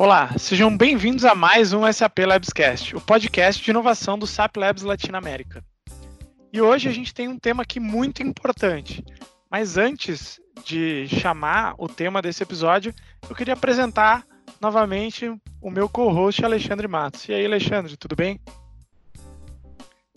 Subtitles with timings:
[0.00, 4.82] Olá, sejam bem-vindos a mais um SAP Labscast, o podcast de inovação do SAP Labs
[4.82, 5.62] Latinoamérica.
[6.50, 9.04] E hoje a gente tem um tema aqui muito importante.
[9.50, 12.94] Mas antes de chamar o tema desse episódio,
[13.28, 14.24] eu queria apresentar
[14.58, 17.28] novamente o meu co-host Alexandre Matos.
[17.28, 18.40] E aí, Alexandre, tudo bem?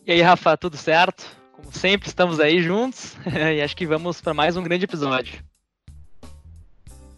[0.08, 1.26] E aí, Rafa, tudo certo?
[1.52, 3.18] Como sempre, estamos aí juntos
[3.54, 5.44] e acho que vamos para mais um grande episódio.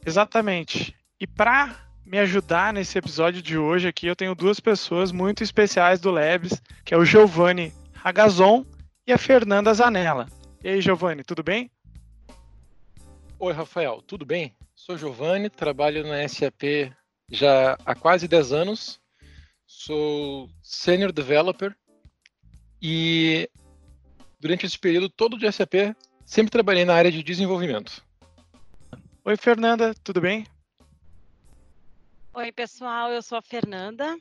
[0.03, 0.95] Exatamente.
[1.21, 5.99] E para me ajudar nesse episódio de hoje aqui, eu tenho duas pessoas muito especiais
[5.99, 8.63] do Labs, que é o Giovanni Ragazon
[9.07, 10.27] e a Fernanda Zanella.
[10.63, 11.71] E aí, Giovanni, tudo bem?
[13.39, 14.55] Oi, Rafael, tudo bem?
[14.75, 16.91] Sou Giovanni, trabalho na SAP
[17.31, 18.99] já há quase 10 anos.
[19.65, 21.75] Sou Senior Developer
[22.79, 23.49] e
[24.39, 28.03] durante esse período todo de SAP sempre trabalhei na área de desenvolvimento.
[29.23, 30.45] Oi, Fernanda, tudo bem?
[32.37, 34.17] Oi, pessoal, eu sou a Fernanda.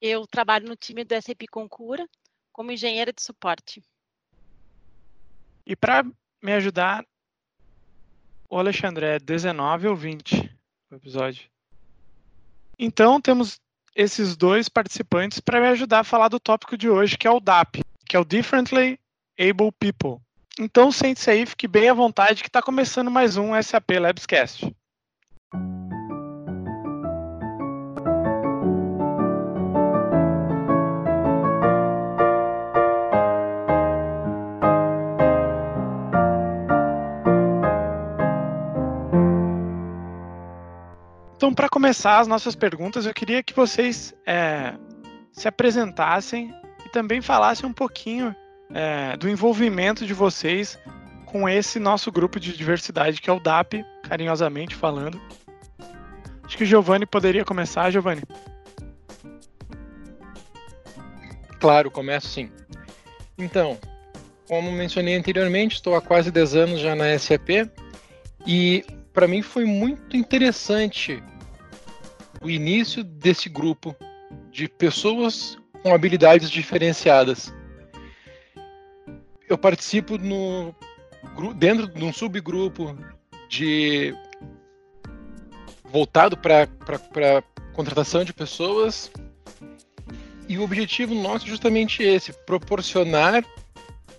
[0.00, 2.08] Eu trabalho no time do SAP Concura
[2.50, 3.82] como engenheira de suporte.
[5.66, 6.02] E para
[6.42, 7.04] me ajudar,
[8.48, 10.50] o Alexandre é 19 ou 20
[10.90, 11.50] o episódio.
[12.78, 13.60] Então, temos
[13.94, 17.38] esses dois participantes para me ajudar a falar do tópico de hoje, que é o
[17.38, 18.98] DAP, que é o Differently
[19.38, 20.24] Able People.
[20.58, 24.74] Então, sente-se aí, fique bem à vontade, que está começando mais um SAP Labscast.
[41.48, 44.74] Então, para começar as nossas perguntas, eu queria que vocês é,
[45.32, 46.54] se apresentassem
[46.84, 48.36] e também falassem um pouquinho
[48.70, 50.78] é, do envolvimento de vocês
[51.24, 55.18] com esse nosso grupo de diversidade, que é o DAP, carinhosamente falando.
[56.44, 58.24] Acho que o Giovanni poderia começar, Giovanni.
[61.58, 62.52] Claro, começo sim.
[63.38, 63.78] Então,
[64.46, 67.70] como mencionei anteriormente, estou há quase 10 anos já na SAP
[68.46, 71.22] e para mim foi muito interessante
[72.40, 73.94] o início desse grupo
[74.50, 77.54] de pessoas com habilidades diferenciadas.
[79.48, 80.74] Eu participo no,
[81.54, 82.96] dentro de um subgrupo
[83.48, 84.14] de
[85.84, 86.68] voltado para
[87.72, 89.10] contratação de pessoas
[90.48, 93.44] e o objetivo nosso é justamente esse, proporcionar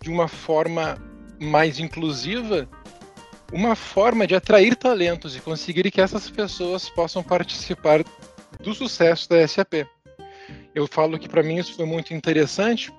[0.02, 0.98] de uma forma
[1.40, 2.68] mais inclusiva
[3.52, 8.04] uma forma de atrair talentos e conseguir que essas pessoas possam participar
[8.60, 9.86] do sucesso da SAP.
[10.74, 12.92] Eu falo que para mim isso foi muito interessante,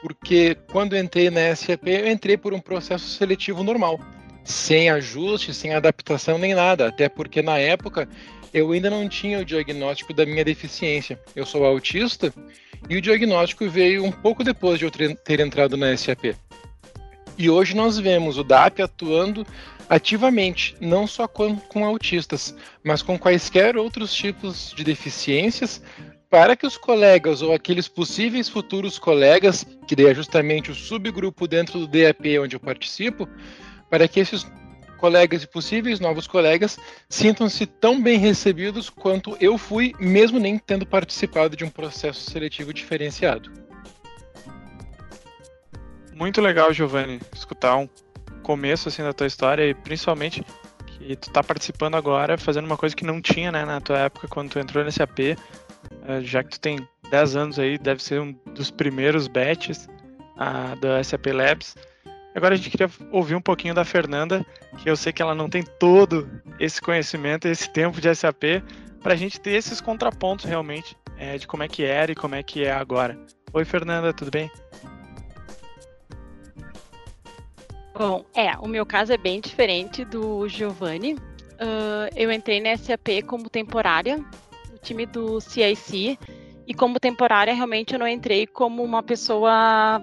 [0.00, 4.00] porque quando entrei na SAP, eu entrei por um processo seletivo normal,
[4.44, 8.08] sem ajuste, sem adaptação nem nada, até porque na época
[8.54, 11.20] eu ainda não tinha o diagnóstico da minha deficiência.
[11.34, 12.32] Eu sou autista
[12.88, 16.36] e o diagnóstico veio um pouco depois de eu ter entrado na SAP.
[17.38, 19.46] E hoje nós vemos o DAP atuando
[19.88, 22.54] ativamente, não só com, com autistas,
[22.84, 25.82] mas com quaisquer outros tipos de deficiências,
[26.28, 31.78] para que os colegas ou aqueles possíveis futuros colegas, que é justamente o subgrupo dentro
[31.78, 33.28] do DAP onde eu participo,
[33.88, 34.44] para que esses
[34.96, 40.86] colegas e possíveis novos colegas sintam-se tão bem recebidos quanto eu fui, mesmo nem tendo
[40.86, 43.52] participado de um processo seletivo diferenciado.
[46.14, 47.86] Muito legal, Giovanni, escutar um
[48.46, 50.40] começo assim da tua história e principalmente
[50.86, 54.28] que tu tá participando agora, fazendo uma coisa que não tinha, né, na tua época
[54.28, 55.36] quando tu entrou nesse AP, eh,
[56.22, 59.88] já que tu tem 10 anos aí, deve ser um dos primeiros batches
[60.36, 61.76] uh, da SAP Labs.
[62.36, 64.46] Agora a gente queria ouvir um pouquinho da Fernanda,
[64.78, 66.28] que eu sei que ela não tem todo
[66.60, 68.62] esse conhecimento, esse tempo de SAP,
[69.02, 72.36] para a gente ter esses contrapontos realmente é, de como é que era e como
[72.36, 73.18] é que é agora.
[73.52, 74.50] Oi, Fernanda, tudo bem?
[77.98, 81.14] Bom, é, o meu caso é bem diferente do Giovanni.
[81.14, 86.18] Uh, eu entrei na SAP como temporária, no time do CIC,
[86.66, 89.98] e como temporária realmente eu não entrei como uma pessoa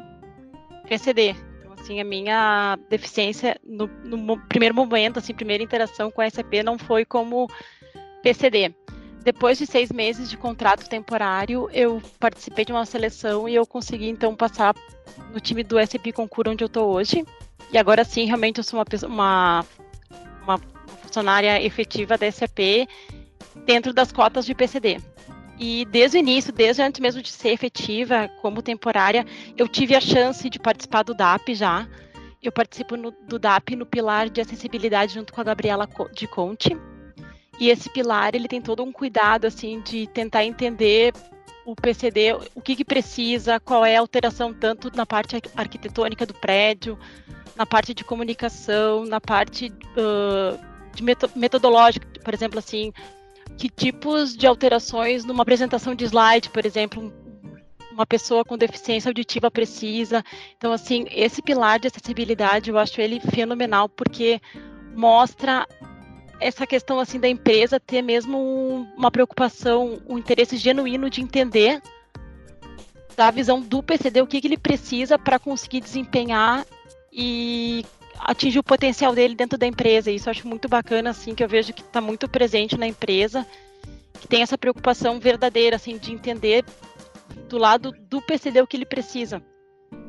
[0.87, 1.35] PCD.
[1.59, 6.63] Então, assim, a minha deficiência no, no primeiro momento, assim, primeira interação com a SAP
[6.65, 7.47] não foi como
[8.23, 8.73] PCD.
[9.23, 14.09] Depois de seis meses de contrato temporário, eu participei de uma seleção e eu consegui
[14.09, 14.73] então passar
[15.31, 17.23] no time do SAP Concura onde eu estou hoje.
[17.71, 19.65] E agora sim, realmente eu sou uma, uma,
[20.43, 20.57] uma
[21.01, 22.87] funcionária efetiva da SAP
[23.65, 24.97] dentro das cotas de PCD.
[25.59, 29.25] E desde o início, desde antes mesmo de ser efetiva como temporária,
[29.57, 31.87] eu tive a chance de participar do DAP já.
[32.41, 36.75] Eu participo no, do DAP no pilar de acessibilidade junto com a Gabriela de Conte.
[37.59, 41.13] E esse pilar, ele tem todo um cuidado, assim, de tentar entender
[41.65, 46.33] o PCD, o que, que precisa, qual é a alteração tanto na parte arquitetônica do
[46.33, 46.97] prédio,
[47.55, 50.59] na parte de comunicação, na parte uh,
[50.93, 51.03] de
[51.35, 52.91] metodológica, por exemplo, assim,
[53.57, 57.13] que tipos de alterações numa apresentação de slide, por exemplo,
[57.91, 60.23] uma pessoa com deficiência auditiva precisa.
[60.57, 64.41] Então, assim, esse pilar de acessibilidade, eu acho ele fenomenal, porque
[64.95, 65.67] mostra
[66.39, 71.81] essa questão assim da empresa ter mesmo um, uma preocupação, um interesse genuíno de entender
[73.15, 76.65] da visão do PCD o que, que ele precisa para conseguir desempenhar
[77.11, 77.85] e
[78.19, 80.11] atingir o potencial dele dentro da empresa.
[80.11, 83.45] Isso eu acho muito bacana assim que eu vejo que está muito presente na empresa,
[84.19, 86.65] que tem essa preocupação verdadeira assim de entender
[87.47, 89.41] do lado do PCD o que ele precisa.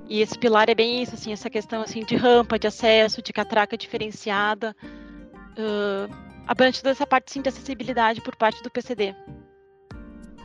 [0.08, 3.32] E esse pilar é bem isso, assim, essa questão assim de rampa, de acesso, de
[3.32, 4.76] catraca diferenciada,
[5.58, 6.12] uh,
[6.46, 9.14] abrange toda essa parte sim de acessibilidade por parte do PCD.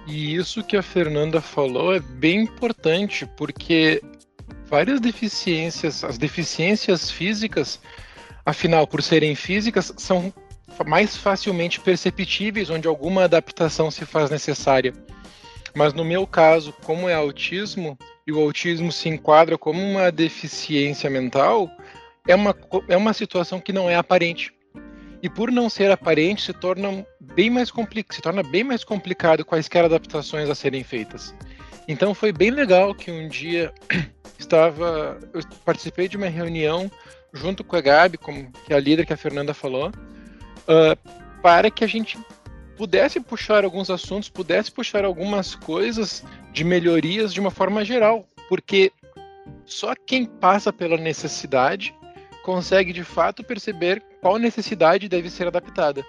[0.07, 4.01] E isso que a Fernanda falou é bem importante, porque
[4.65, 7.79] várias deficiências, as deficiências físicas,
[8.45, 10.33] afinal, por serem físicas, são
[10.85, 14.94] mais facilmente perceptíveis, onde alguma adaptação se faz necessária.
[15.75, 21.09] Mas no meu caso, como é autismo, e o autismo se enquadra como uma deficiência
[21.09, 21.69] mental,
[22.27, 22.55] é uma,
[22.88, 24.53] é uma situação que não é aparente.
[25.21, 29.44] E por não ser aparente, se torna bem mais complicado, se torna bem mais complicado
[29.44, 31.36] quaisquer adaptações a serem feitas.
[31.88, 33.74] Então foi bem legal que um dia
[34.39, 36.89] estava, eu participei de uma reunião
[37.33, 41.69] junto com a Gabi, como que é a líder que a Fernanda falou, uh, para
[41.69, 42.18] que a gente
[42.77, 46.24] pudesse puxar alguns assuntos, pudesse puxar algumas coisas
[46.54, 48.92] de melhorias de uma forma geral, porque
[49.65, 51.94] só quem passa pela necessidade
[52.44, 56.06] consegue de fato perceber qual necessidade deve ser adaptada.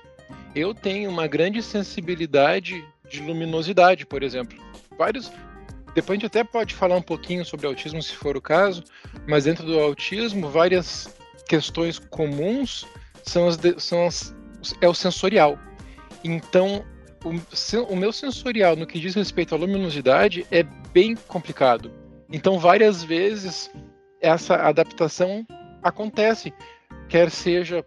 [0.55, 4.59] Eu tenho uma grande sensibilidade de luminosidade, por exemplo.
[4.97, 5.31] Vários.
[5.95, 8.85] Depois a gente até pode falar um pouquinho sobre autismo, se for o caso,
[9.27, 11.13] mas dentro do autismo, várias
[11.49, 12.87] questões comuns
[13.25, 14.35] são as, de, são as
[14.81, 15.59] é o sensorial.
[16.23, 16.85] Então,
[17.25, 21.93] o, o meu sensorial no que diz respeito à luminosidade é bem complicado.
[22.31, 23.71] Então, várias vezes
[24.21, 25.47] essa adaptação
[25.83, 26.53] acontece,
[27.09, 27.85] quer seja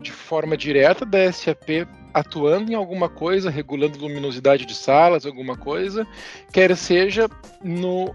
[0.00, 6.06] de forma direta da SAP atuando em alguma coisa, regulando luminosidade de salas, alguma coisa,
[6.52, 7.28] quer seja
[7.62, 8.14] no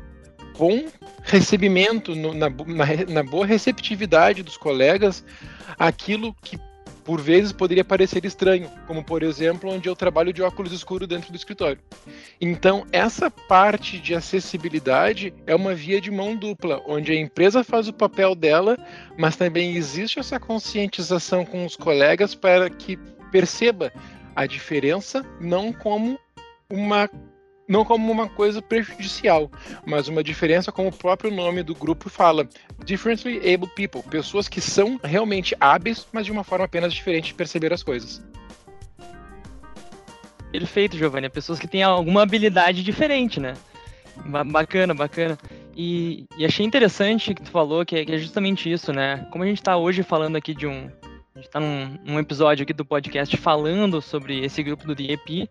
[0.58, 0.86] bom
[1.24, 5.24] recebimento, no, na, na, na boa receptividade dos colegas,
[5.78, 6.58] aquilo que
[7.04, 11.32] por vezes poderia parecer estranho, como por exemplo onde eu trabalho de óculos escuros dentro
[11.32, 11.80] do escritório.
[12.40, 17.88] Então, essa parte de acessibilidade é uma via de mão dupla, onde a empresa faz
[17.88, 18.78] o papel dela,
[19.18, 22.98] mas também existe essa conscientização com os colegas para que
[23.32, 23.92] perceba
[24.36, 26.20] a diferença não como
[26.70, 27.10] uma
[27.68, 29.50] não como uma coisa prejudicial,
[29.86, 32.48] mas uma diferença como o próprio nome do grupo fala,
[32.84, 37.34] differently able people, pessoas que são realmente hábeis, mas de uma forma apenas diferente de
[37.34, 38.22] perceber as coisas.
[40.52, 43.54] Perfeito, Giovanni, pessoas que têm alguma habilidade diferente, né?
[44.48, 45.38] Bacana, bacana.
[45.76, 49.26] E, e achei interessante que tu falou que é, que é, justamente isso, né?
[49.32, 50.92] Como a gente está hoje falando aqui de um.
[51.34, 55.50] A gente está num, num, episódio aqui do podcast falando sobre esse grupo do DEP.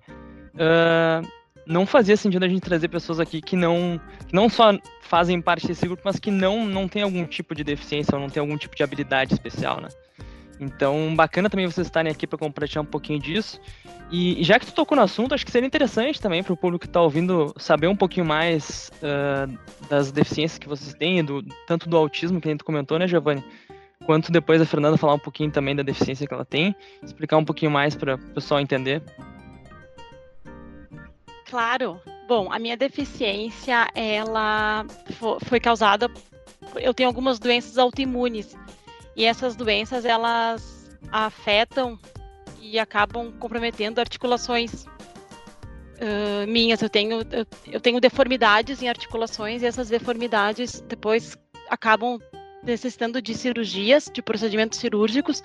[0.54, 1.26] Uh,
[1.70, 5.68] não fazia sentido a gente trazer pessoas aqui que não, que não só fazem parte
[5.68, 8.56] desse grupo, mas que não, não tem algum tipo de deficiência ou não tem algum
[8.56, 9.88] tipo de habilidade especial, né?
[10.58, 13.58] Então, bacana também vocês estarem aqui para compartilhar um pouquinho disso.
[14.10, 16.82] E, já que tu tocou no assunto, acho que seria interessante também para o público
[16.82, 19.58] que está ouvindo saber um pouquinho mais uh,
[19.88, 23.42] das deficiências que vocês têm, do, tanto do autismo que a gente comentou, né, Giovanni?
[24.04, 27.44] Quanto depois a Fernanda falar um pouquinho também da deficiência que ela tem, explicar um
[27.44, 29.02] pouquinho mais para o pessoal entender.
[31.50, 32.00] Claro.
[32.28, 34.86] Bom, a minha deficiência, ela
[35.46, 36.08] foi causada.
[36.76, 38.56] Eu tenho algumas doenças autoimunes.
[39.16, 41.98] E essas doenças, elas afetam
[42.60, 46.80] e acabam comprometendo articulações uh, minhas.
[46.80, 51.36] Eu tenho, eu, eu tenho deformidades em articulações e essas deformidades depois
[51.68, 52.20] acabam
[52.62, 55.42] necessitando de cirurgias, de procedimentos cirúrgicos,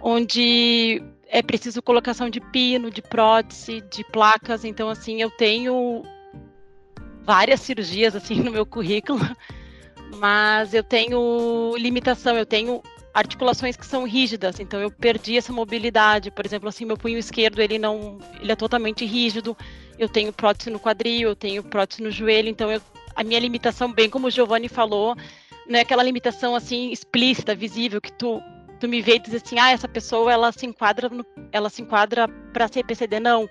[0.00, 4.64] onde é preciso colocação de pino, de prótese, de placas.
[4.64, 6.02] Então, assim, eu tenho
[7.22, 9.20] várias cirurgias assim no meu currículo,
[10.18, 12.82] mas eu tenho limitação, eu tenho
[13.14, 16.30] articulações que são rígidas, então eu perdi essa mobilidade.
[16.30, 19.56] Por exemplo, assim, meu punho esquerdo ele não, ele é totalmente rígido.
[19.98, 22.80] Eu tenho prótese no quadril, eu tenho prótese no joelho, então eu,
[23.14, 25.16] a minha limitação, bem como o Giovanni falou,
[25.68, 28.42] não é aquela limitação assim explícita, visível que tu
[28.80, 31.82] tu me vê e diz assim, ah, essa pessoa ela se enquadra, no, ela se
[31.82, 33.48] enquadra para ser PCD, não.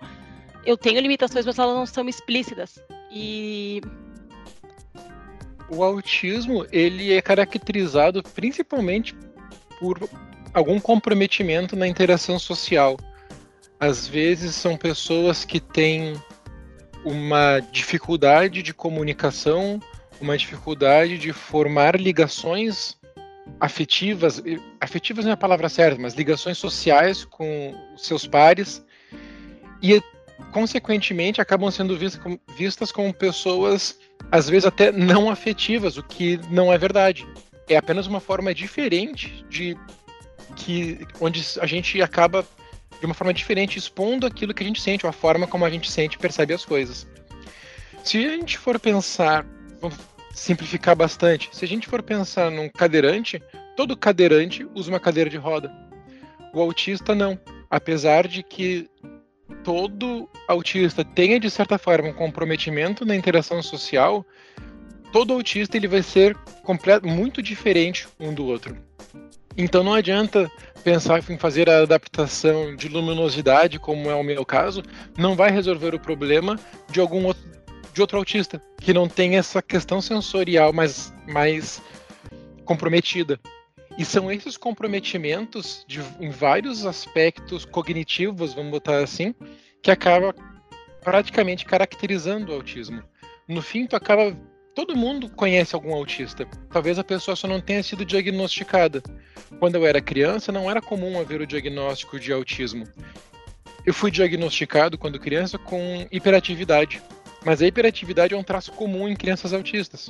[0.66, 2.84] Eu tenho limitações, mas elas não são explícitas.
[3.12, 3.82] E
[5.70, 9.16] o autismo ele é caracterizado principalmente
[9.80, 10.10] por
[10.54, 12.98] algum comprometimento na interação social.
[13.80, 16.22] Às vezes são pessoas que têm
[17.06, 19.80] uma dificuldade de comunicação,
[20.20, 22.99] uma dificuldade de formar ligações
[23.60, 24.42] afetivas,
[24.80, 28.84] afetivas não é a palavra certa, mas ligações sociais com seus pares
[29.82, 30.02] e
[30.52, 34.00] consequentemente acabam sendo vistas como, vistas como pessoas
[34.32, 37.28] às vezes até não afetivas, o que não é verdade.
[37.68, 39.78] É apenas uma forma diferente de
[40.56, 42.46] que onde a gente acaba
[43.00, 45.70] de uma forma diferente expondo aquilo que a gente sente, ou a forma como a
[45.70, 47.08] gente sente e percebe as coisas.
[48.04, 49.46] Se a gente for pensar,
[50.34, 53.42] simplificar bastante, se a gente for pensar num cadeirante,
[53.76, 55.72] todo cadeirante usa uma cadeira de roda.
[56.54, 57.40] O autista não.
[57.70, 58.90] Apesar de que
[59.64, 64.26] todo autista tenha de certa forma um comprometimento na interação social,
[65.12, 66.36] todo autista ele vai ser
[67.04, 68.78] muito diferente um do outro.
[69.58, 70.50] Então não adianta
[70.84, 74.82] pensar em fazer a adaptação de luminosidade, como é o meu caso,
[75.18, 76.58] não vai resolver o problema
[76.90, 77.44] de algum outro,
[78.00, 81.82] de outro autista que não tem essa questão sensorial mais, mais
[82.64, 83.38] comprometida.
[83.98, 89.36] E são esses comprometimentos de, em vários aspectos cognitivos, vamos botar assim,
[89.84, 90.34] que acaba
[91.02, 93.04] praticamente caracterizando o autismo.
[93.46, 94.34] No fim, tu acaba
[94.74, 96.48] todo mundo conhece algum autista.
[96.72, 99.04] Talvez a pessoa só não tenha sido diagnosticada.
[99.60, 102.88] Quando eu era criança, não era comum haver o diagnóstico de autismo.
[103.86, 107.02] Eu fui diagnosticado quando criança com hiperatividade,
[107.46, 110.10] mas a hiperatividade é um traço comum em crianças autistas.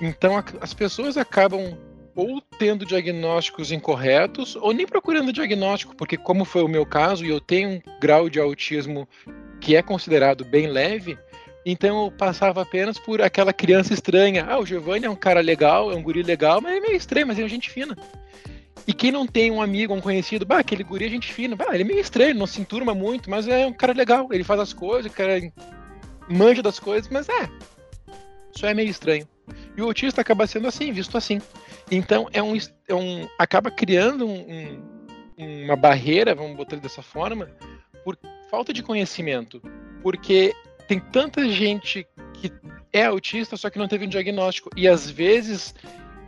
[0.00, 1.76] Então as pessoas acabam
[2.14, 7.30] ou tendo diagnósticos incorretos ou nem procurando diagnóstico, porque como foi o meu caso e
[7.30, 9.08] eu tenho um grau de autismo
[9.60, 11.16] que é considerado bem leve,
[11.64, 14.44] então eu passava apenas por aquela criança estranha.
[14.48, 17.26] Ah, o Giovanni é um cara legal, é um guri legal, mas é meio estranho,
[17.26, 17.96] mas é gente fina.
[18.86, 21.68] E quem não tem um amigo, um conhecido, bah, aquele guri é gente fina, bah,
[21.72, 24.58] ele é meio estranho, não se enturma muito, mas é um cara legal, ele faz
[24.58, 25.40] as coisas, o cara
[26.32, 27.48] manja das coisas, mas é,
[28.52, 29.26] só é meio estranho.
[29.76, 31.40] E o autista acaba sendo assim, visto assim.
[31.90, 32.56] Então é um,
[32.88, 34.82] é um acaba criando um,
[35.38, 37.50] um, uma barreira, vamos botar dessa forma,
[38.04, 38.18] por
[38.50, 39.60] falta de conhecimento,
[40.02, 40.54] porque
[40.86, 42.52] tem tanta gente que
[42.92, 44.70] é autista, só que não teve um diagnóstico.
[44.76, 45.74] E às vezes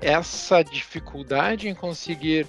[0.00, 2.46] essa dificuldade em conseguir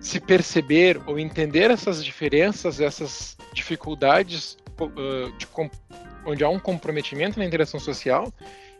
[0.00, 5.46] se perceber ou entender essas diferenças, essas dificuldades uh, de,
[6.28, 8.30] onde há um comprometimento na interação social,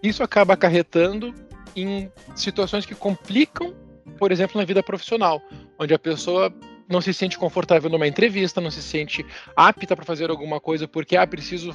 [0.02, 1.35] isso acaba acarretando
[1.75, 3.75] em situações que complicam,
[4.19, 5.40] por exemplo, na vida profissional,
[5.78, 6.52] onde a pessoa
[6.87, 9.25] não se sente confortável numa entrevista, não se sente
[9.57, 11.75] apta para fazer alguma coisa porque ah, preciso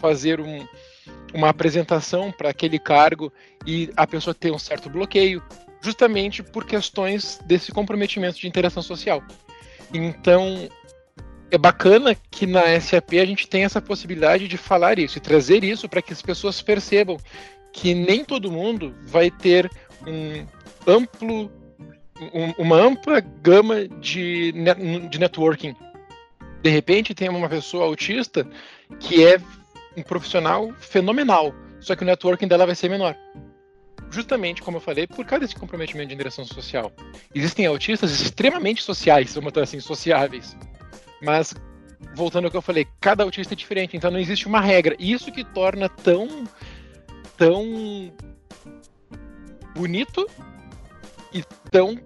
[0.00, 0.66] fazer um,
[1.32, 3.32] uma apresentação para aquele cargo
[3.66, 5.42] e a pessoa ter um certo bloqueio,
[5.80, 9.22] justamente por questões desse comprometimento de interação social.
[9.92, 10.68] Então,
[11.54, 15.62] é bacana que na SAP a gente tem essa possibilidade de falar isso e trazer
[15.62, 17.16] isso para que as pessoas percebam
[17.72, 19.70] que nem todo mundo vai ter
[20.06, 20.46] um
[20.86, 21.50] amplo
[22.56, 24.52] uma ampla gama de,
[25.10, 25.74] de networking.
[26.62, 28.46] De repente tem uma pessoa autista
[29.00, 29.38] que é
[29.96, 33.16] um profissional fenomenal, só que o networking dela vai ser menor.
[34.10, 36.92] Justamente, como eu falei, por causa desse comprometimento de interação social.
[37.34, 40.56] Existem autistas extremamente sociais, vamos botar assim, sociáveis.
[41.24, 41.54] Mas,
[42.14, 44.94] voltando ao que eu falei, cada autista é diferente, então não existe uma regra.
[44.98, 46.44] Isso que torna tão,
[47.36, 48.12] tão
[49.74, 50.28] bonito
[51.32, 51.98] e tão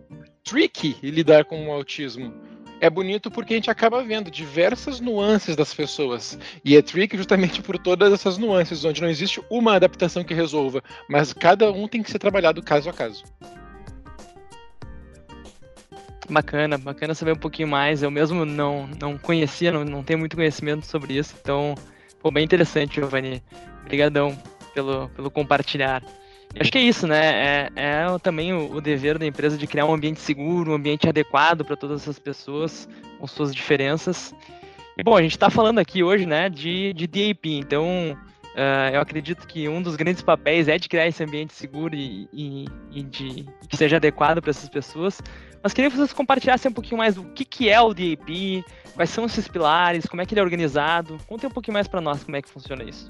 [0.44, 2.32] tricky lidar com o autismo.
[2.80, 6.38] É bonito porque a gente acaba vendo diversas nuances das pessoas.
[6.64, 10.80] E é tricky justamente por todas essas nuances, onde não existe uma adaptação que resolva,
[11.08, 13.24] mas cada um tem que ser trabalhado caso a caso.
[16.28, 18.02] Bacana, bacana saber um pouquinho mais.
[18.02, 21.74] Eu mesmo não, não conhecia, não, não tenho muito conhecimento sobre isso, então,
[22.20, 23.42] pô, bem interessante, Giovanni.
[23.82, 24.36] Obrigadão
[24.74, 26.02] pelo, pelo compartilhar.
[26.58, 27.26] Acho que é isso, né?
[27.26, 31.08] É, é também o, o, dever da empresa de criar um ambiente seguro, um ambiente
[31.08, 34.34] adequado para todas essas pessoas, com suas diferenças.
[34.96, 38.16] E bom, a gente está falando aqui hoje, né, de, de DAP, então
[38.54, 42.28] uh, eu acredito que um dos grandes papéis é de criar esse ambiente seguro e,
[42.32, 45.22] e, e de, que seja adequado para essas pessoas.
[45.62, 49.10] Mas queria que vocês compartilhassem um pouquinho mais do que, que é o DAP, quais
[49.10, 51.18] são esses pilares, como é que ele é organizado.
[51.26, 53.08] Conte um pouquinho mais para nós como é que funciona isso.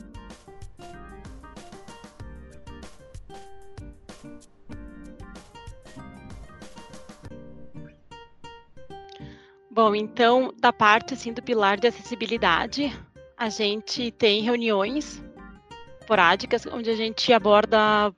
[9.70, 12.92] Bom, então, da parte assim do pilar de acessibilidade,
[13.36, 15.22] a gente tem reuniões
[16.00, 18.12] esporádicas onde a gente aborda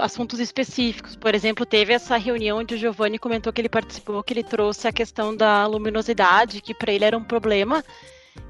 [0.00, 1.14] assuntos específicos.
[1.14, 4.88] Por exemplo, teve essa reunião onde o Giovanni comentou que ele participou, que ele trouxe
[4.88, 7.84] a questão da luminosidade, que para ele era um problema,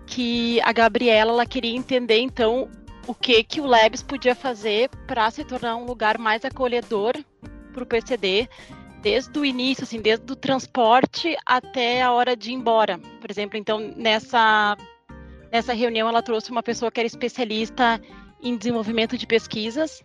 [0.07, 2.69] que a Gabriela ela queria entender então
[3.07, 7.15] o que que o Labs podia fazer para se tornar um lugar mais acolhedor
[7.73, 8.49] para o PCD,
[9.03, 12.99] desde o início, assim, desde o transporte até a hora de ir embora.
[13.21, 14.77] Por exemplo, então nessa
[15.53, 18.01] nessa reunião ela trouxe uma pessoa que era especialista
[18.43, 20.03] em desenvolvimento de pesquisas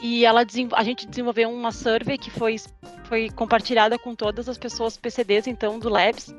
[0.00, 2.56] e ela a gente desenvolveu uma survey que foi
[3.04, 6.34] foi compartilhada com todas as pessoas PCDs então do Labs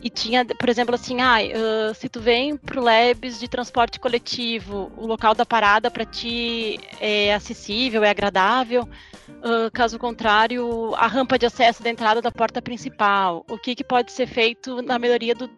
[0.00, 4.92] e tinha, por exemplo, assim, ah, uh, se tu vem pro Labs de transporte coletivo,
[4.96, 8.88] o local da parada para ti é acessível, é agradável.
[9.28, 13.44] Uh, caso contrário, a rampa de acesso da entrada da porta principal.
[13.50, 15.50] O que, que pode ser feito na melhoria do,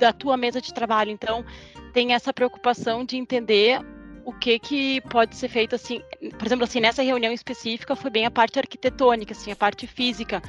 [0.00, 1.12] da tua mesa de trabalho?
[1.12, 1.44] Então,
[1.92, 3.80] tem essa preocupação de entender
[4.26, 6.02] o que que pode ser feito assim,
[6.36, 10.42] por exemplo, assim, nessa reunião específica foi bem a parte arquitetônica, assim, a parte física.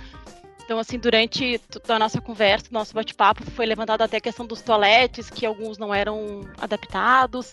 [0.65, 5.29] Então, assim, durante a nossa conversa, nosso bate-papo, foi levantada até a questão dos toaletes,
[5.29, 7.51] que alguns não eram adaptados,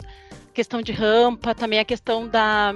[0.54, 2.74] questão de rampa, também a questão da,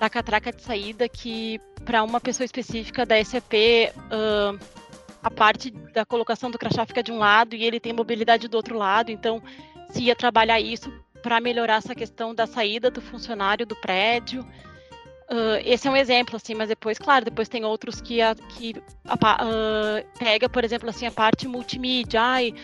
[0.00, 3.52] da catraca de saída, que para uma pessoa específica da SAP,
[4.10, 4.58] uh,
[5.22, 8.56] a parte da colocação do crachá fica de um lado e ele tem mobilidade do
[8.56, 9.42] outro lado, então
[9.90, 10.90] se ia trabalhar isso
[11.26, 14.42] para melhorar essa questão da saída do funcionário do prédio.
[15.28, 18.76] Uh, esse é um exemplo, assim, mas depois, claro, depois tem outros que, a, que
[19.04, 22.54] a, uh, pega, por exemplo, assim, a parte multimídia, ai,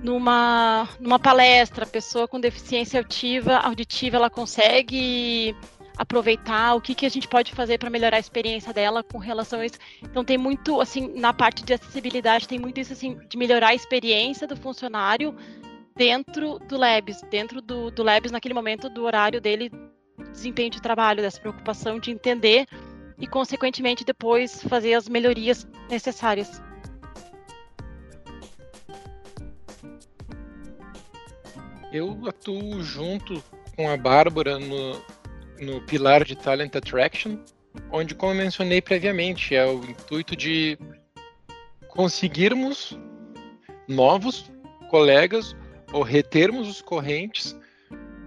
[0.00, 5.56] numa, numa palestra, a pessoa com deficiência auditiva, auditiva ela consegue
[5.96, 9.58] aproveitar, o que, que a gente pode fazer para melhorar a experiência dela com relação
[9.58, 9.78] a isso.
[10.00, 13.74] Então tem muito, assim, na parte de acessibilidade, tem muito isso, assim, de melhorar a
[13.74, 15.34] experiência do funcionário
[16.02, 19.70] dentro do Labs, dentro do, do Labs naquele momento do horário dele
[20.32, 22.66] desempenho de trabalho, dessa preocupação de entender
[23.20, 26.60] e, consequentemente, depois fazer as melhorias necessárias.
[31.92, 33.40] Eu atuo junto
[33.76, 35.00] com a Bárbara no,
[35.60, 37.38] no pilar de Talent Attraction,
[37.92, 40.76] onde, como eu mencionei previamente, é o intuito de
[41.86, 42.98] conseguirmos
[43.86, 44.50] novos
[44.90, 45.54] colegas
[45.92, 47.56] ou retermos os correntes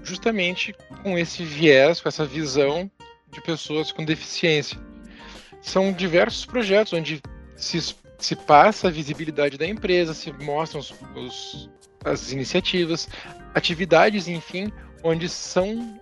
[0.03, 2.89] justamente com esse viés, com essa visão
[3.31, 4.79] de pessoas com deficiência.
[5.61, 7.21] São diversos projetos onde
[7.55, 11.69] se, se passa a visibilidade da empresa, se mostram os, os,
[12.03, 13.09] as iniciativas,
[13.53, 14.71] atividades, enfim,
[15.03, 15.99] onde são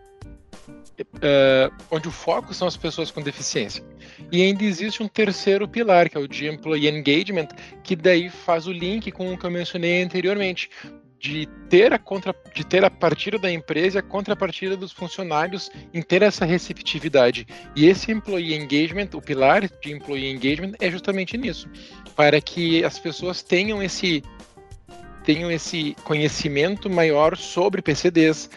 [1.16, 3.84] Uh, onde o foco são as pessoas com deficiência.
[4.32, 7.48] E ainda existe um terceiro pilar, que é o de Employee Engagement,
[7.84, 10.70] que daí faz o link com o que eu mencionei anteriormente,
[11.24, 15.72] de ter a contra, de ter a partida da empresa e a contrapartida dos funcionários
[15.94, 17.48] em ter essa receptividade.
[17.78, 21.70] E esse employee engagement, o pilar de employee engagement é justamente nisso,
[22.14, 24.22] para que as pessoas tenham esse
[25.24, 28.50] tenham esse conhecimento maior sobre PCDs,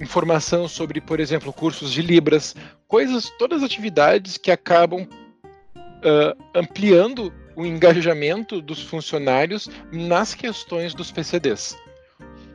[0.00, 2.56] informação sobre, por exemplo, cursos de Libras,
[2.88, 11.12] coisas, todas as atividades que acabam uh, ampliando o engajamento dos funcionários nas questões dos
[11.12, 11.83] PCDs.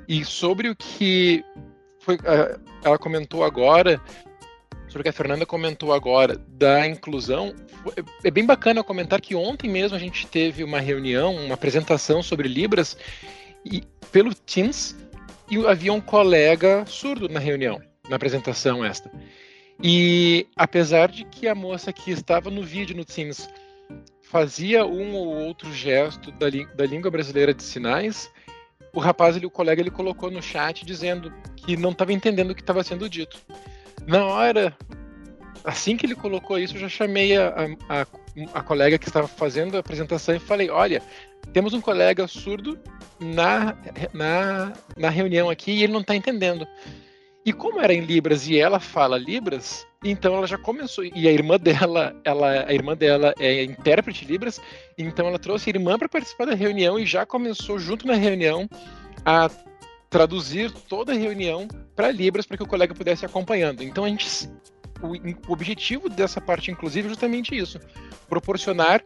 [0.09, 1.45] E sobre o que
[1.99, 2.17] foi,
[2.83, 4.01] ela comentou agora,
[4.87, 7.53] sobre o que a Fernanda comentou agora da inclusão,
[8.23, 12.47] é bem bacana comentar que ontem mesmo a gente teve uma reunião, uma apresentação sobre
[12.47, 12.97] Libras
[13.63, 14.97] e pelo Teams
[15.47, 19.11] e havia um colega surdo na reunião, na apresentação esta.
[19.81, 23.47] E apesar de que a moça que estava no vídeo no Teams
[24.23, 28.29] fazia um ou outro gesto da, da língua brasileira de sinais,
[28.93, 32.55] o rapaz, ele, o colega, ele colocou no chat dizendo que não estava entendendo o
[32.55, 33.37] que estava sendo dito.
[34.07, 34.75] Na hora,
[35.63, 37.53] assim que ele colocou isso, eu já chamei a,
[37.87, 38.07] a,
[38.53, 41.01] a, colega que estava fazendo a apresentação e falei: Olha,
[41.53, 42.79] temos um colega surdo
[43.19, 43.77] na,
[44.13, 46.67] na, na reunião aqui e ele não está entendendo.
[47.49, 51.03] E como era em Libras e ela fala Libras, então ela já começou.
[51.03, 54.61] E a irmã dela, ela, a irmã dela é intérprete Libras,
[54.95, 58.69] então ela trouxe a irmã para participar da reunião e já começou junto na reunião
[59.25, 59.49] a
[60.11, 63.81] traduzir toda a reunião para Libras para que o colega pudesse ir acompanhando.
[63.81, 64.47] Então a gente
[65.01, 67.79] o, o objetivo dessa parte, inclusive, é justamente isso:
[68.29, 69.01] proporcionar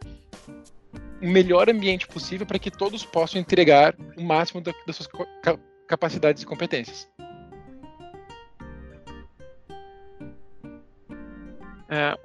[1.22, 5.08] o melhor ambiente possível para que todos possam entregar o máximo da, das suas
[5.86, 7.08] capacidades e competências.
[11.94, 12.18] É,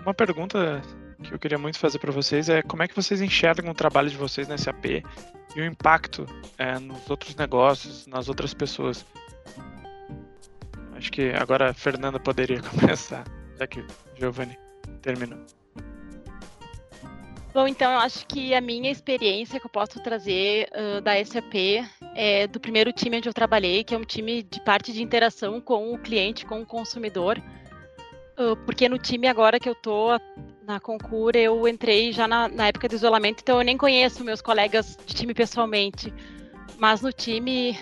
[0.00, 0.80] uma pergunta
[1.22, 4.08] que eu queria muito fazer para vocês é como é que vocês enxergam o trabalho
[4.08, 4.86] de vocês na SAP
[5.54, 6.24] e o impacto
[6.56, 9.04] é, nos outros negócios, nas outras pessoas.
[10.96, 13.24] Acho que agora a Fernanda poderia começar,
[13.58, 13.84] já que
[14.18, 14.56] Giovanni
[15.02, 15.44] terminou.
[17.52, 21.54] Bom, então eu acho que a minha experiência que eu posso trazer uh, da SAP
[22.16, 25.60] é do primeiro time onde eu trabalhei, que é um time de parte de interação
[25.60, 27.40] com o cliente, com o consumidor.
[28.38, 30.08] Uh, porque no time agora que eu tô
[30.66, 34.40] na Concura, eu entrei já na, na, época do isolamento, então eu nem conheço meus
[34.40, 36.12] colegas de time pessoalmente.
[36.76, 37.78] Mas no time,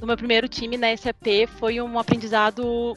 [0.00, 2.94] no meu primeiro time na SAP, foi um aprendizado,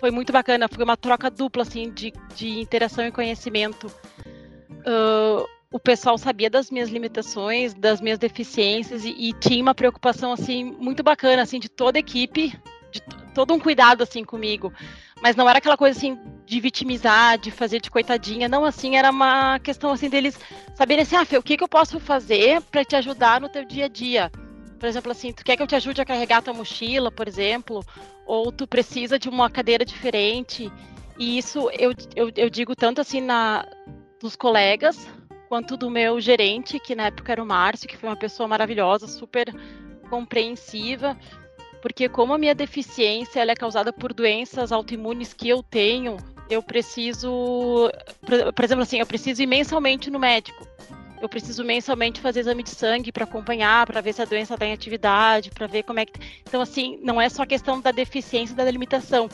[0.00, 3.86] foi muito bacana, foi uma troca dupla, assim, de, de interação e conhecimento.
[4.80, 10.32] Uh, o pessoal sabia das minhas limitações, das minhas deficiências e, e, tinha uma preocupação
[10.32, 12.58] assim muito bacana assim de toda a equipe,
[12.90, 13.02] de
[13.34, 14.72] todo um cuidado assim comigo.
[15.22, 19.10] Mas não era aquela coisa assim de vitimizar, de fazer de coitadinha, não assim, era
[19.10, 20.38] uma questão assim deles
[20.74, 23.64] saberem assim, ah, Fê, o que, que eu posso fazer para te ajudar no teu
[23.66, 24.32] dia a dia?
[24.78, 27.84] Por exemplo, assim, tu quer que eu te ajude a carregar tua mochila, por exemplo,
[28.24, 30.72] ou tu precisa de uma cadeira diferente.
[31.18, 33.66] E isso eu, eu, eu digo tanto assim na
[34.20, 35.06] dos colegas,
[35.48, 39.06] quanto do meu gerente, que na época era o Márcio, que foi uma pessoa maravilhosa,
[39.06, 39.54] super
[40.08, 41.16] compreensiva,
[41.80, 46.16] porque como a minha deficiência é causada por doenças autoimunes que eu tenho,
[46.50, 47.90] eu preciso,
[48.54, 50.66] por exemplo assim, eu preciso ir mensalmente no médico.
[51.20, 54.64] Eu preciso mensalmente fazer exame de sangue para acompanhar, para ver se a doença está
[54.64, 56.12] em atividade, para ver como é que.
[56.48, 59.28] Então, assim, não é só a questão da deficiência da limitação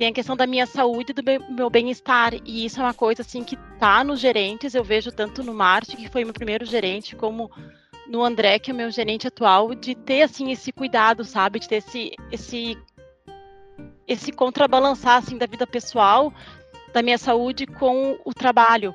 [0.00, 1.22] tem a questão da minha saúde e do
[1.54, 2.32] meu bem-estar.
[2.46, 4.74] E isso é uma coisa assim que tá nos gerentes.
[4.74, 7.50] Eu vejo tanto no Márcio, que foi meu primeiro gerente, como
[8.08, 11.58] no André, que é o meu gerente atual, de ter assim esse cuidado, sabe?
[11.58, 12.78] De ter esse esse
[14.06, 16.32] esse contrabalançar assim da vida pessoal,
[16.92, 18.94] da minha saúde com o trabalho.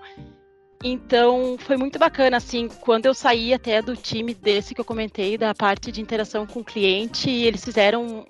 [0.84, 5.38] Então, foi muito bacana, assim, quando eu saí até do time desse que eu comentei,
[5.38, 8.26] da parte de interação com o cliente, eles fizeram um,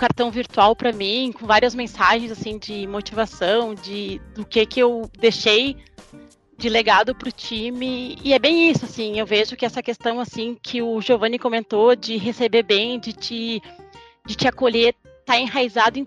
[0.00, 5.10] cartão virtual para mim, com várias mensagens assim de motivação, de do que que eu
[5.18, 5.76] deixei
[6.60, 8.18] de legado para o time.
[8.22, 11.96] E é bem isso, assim, eu vejo que essa questão assim que o Giovanni comentou
[11.96, 13.62] de receber bem, de te,
[14.26, 14.94] de te acolher,
[15.24, 16.06] tá enraizado em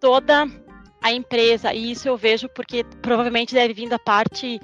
[0.00, 0.44] toda
[1.00, 1.72] a empresa.
[1.72, 4.60] E isso eu vejo porque provavelmente deve vir da parte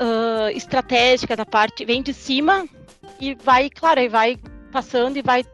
[0.00, 2.66] uh, estratégica, da parte vem de cima
[3.20, 4.36] e vai, claro, e vai
[4.72, 5.44] passando e vai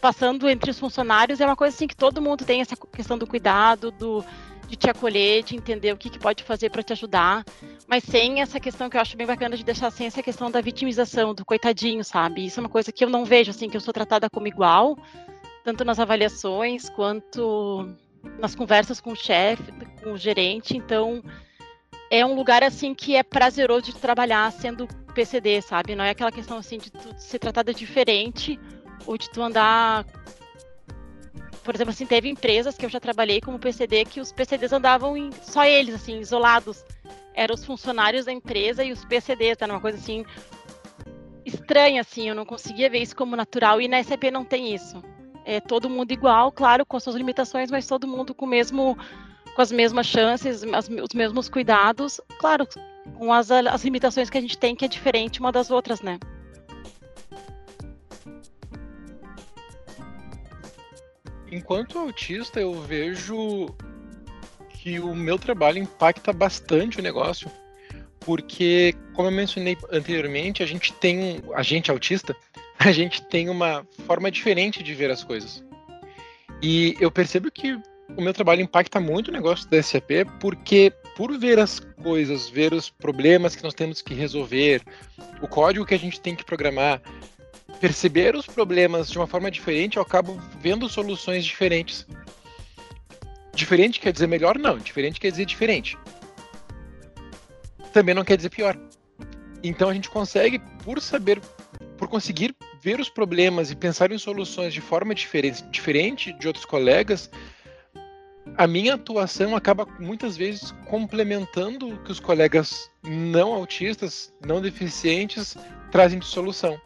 [0.00, 3.26] passando entre os funcionários é uma coisa assim que todo mundo tem essa questão do
[3.26, 4.24] cuidado, do
[4.72, 7.44] de te acolher, de entender o que, que pode fazer para te ajudar,
[7.86, 10.62] mas sem essa questão que eu acho bem bacana de deixar sem essa questão da
[10.62, 12.46] vitimização, do coitadinho, sabe?
[12.46, 14.96] Isso é uma coisa que eu não vejo assim, que eu sou tratada como igual,
[15.62, 17.86] tanto nas avaliações quanto
[18.38, 19.70] nas conversas com o chefe,
[20.02, 21.22] com o gerente, então
[22.10, 25.94] é um lugar assim que é prazeroso de trabalhar sendo PCD, sabe?
[25.94, 28.58] Não é aquela questão assim de ser tratada diferente
[29.04, 30.06] ou de tu andar.
[31.64, 35.16] Por exemplo, assim, teve empresas que eu já trabalhei como PCD que os PCDs andavam
[35.16, 36.84] em, só eles, assim, isolados.
[37.34, 40.24] Eram os funcionários da empresa e os PCDs, era uma coisa assim
[41.44, 45.02] estranha, assim, eu não conseguia ver isso como natural e na SAP não tem isso.
[45.44, 48.96] É todo mundo igual, claro, com suas limitações, mas todo mundo com mesmo
[49.54, 52.66] com as mesmas chances, as, os mesmos cuidados, claro,
[53.18, 56.18] com as, as limitações que a gente tem, que é diferente uma das outras, né?
[61.52, 63.68] Enquanto autista, eu vejo
[64.70, 67.50] que o meu trabalho impacta bastante o negócio,
[68.20, 72.34] porque, como eu mencionei anteriormente, a gente tem, a gente autista,
[72.78, 75.62] a gente tem uma forma diferente de ver as coisas.
[76.62, 77.78] E eu percebo que
[78.16, 82.72] o meu trabalho impacta muito o negócio da SAP, porque por ver as coisas, ver
[82.72, 84.82] os problemas que nós temos que resolver,
[85.40, 87.02] o código que a gente tem que programar,
[87.82, 92.06] perceber os problemas de uma forma diferente, eu acabo vendo soluções diferentes.
[93.52, 94.56] Diferente quer dizer melhor?
[94.56, 94.78] Não.
[94.78, 95.98] Diferente quer dizer diferente.
[97.92, 98.78] Também não quer dizer pior.
[99.64, 101.40] Então a gente consegue, por saber,
[101.98, 106.64] por conseguir ver os problemas e pensar em soluções de forma diferente, diferente de outros
[106.64, 107.28] colegas,
[108.56, 115.56] a minha atuação acaba muitas vezes complementando o que os colegas não autistas, não deficientes
[115.90, 116.80] trazem de solução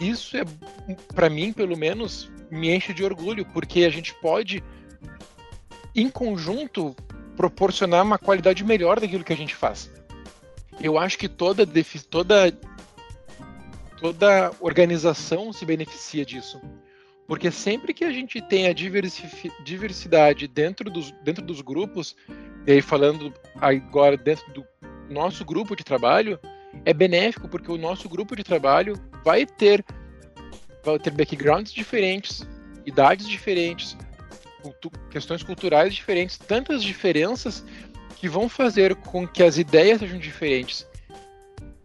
[0.00, 0.44] isso é,
[1.14, 4.62] para mim, pelo menos, me enche de orgulho, porque a gente pode,
[5.94, 6.94] em conjunto,
[7.36, 9.90] proporcionar uma qualidade melhor daquilo que a gente faz.
[10.80, 11.66] Eu acho que toda
[12.08, 12.52] toda
[14.00, 16.60] toda organização se beneficia disso.
[17.26, 22.16] Porque sempre que a gente tem a diversidade dentro dos, dentro dos grupos,
[22.66, 24.64] e aí falando agora dentro do
[25.10, 26.38] nosso grupo de trabalho
[26.84, 28.94] é benéfico, porque o nosso grupo de trabalho
[29.28, 29.84] vai ter,
[30.82, 32.48] vai ter backgrounds diferentes,
[32.86, 33.94] idades diferentes,
[34.62, 37.62] cultu questões culturais diferentes, tantas diferenças
[38.16, 40.88] que vão fazer com que as ideias sejam diferentes.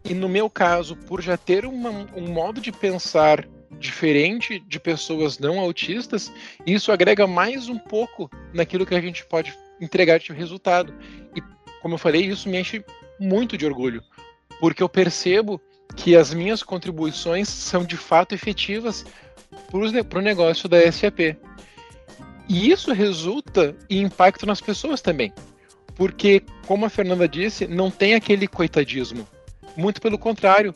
[0.06, 3.46] E no meu caso, por já ter uma, um modo de pensar
[3.78, 6.32] diferente de pessoas não autistas,
[6.66, 10.94] isso agrega mais um pouco naquilo que a gente pode entregar de resultado.
[11.36, 11.42] E,
[11.82, 12.82] como eu falei, isso me enche
[13.20, 14.02] muito de orgulho,
[14.58, 15.60] porque eu percebo
[15.96, 19.04] que as minhas contribuições são de fato efetivas
[20.08, 21.36] para o negócio da SAP.
[22.48, 25.32] E isso resulta em impacto nas pessoas também.
[25.94, 29.26] Porque, como a Fernanda disse, não tem aquele coitadismo.
[29.76, 30.74] Muito pelo contrário.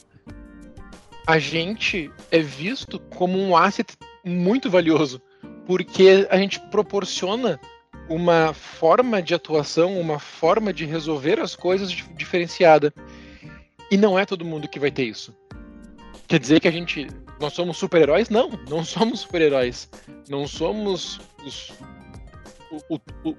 [1.27, 5.21] A gente é visto como um asset muito valioso.
[5.67, 7.61] Porque a gente proporciona
[8.09, 12.95] uma forma de atuação, uma forma de resolver as coisas diferenciada.
[13.91, 15.35] E não é todo mundo que vai ter isso.
[16.27, 17.07] Quer dizer que a gente.
[17.41, 18.29] Nós somos super-heróis?
[18.29, 19.89] Não, não somos super-heróis.
[20.29, 21.71] Não somos os,
[22.71, 23.37] o, o, o,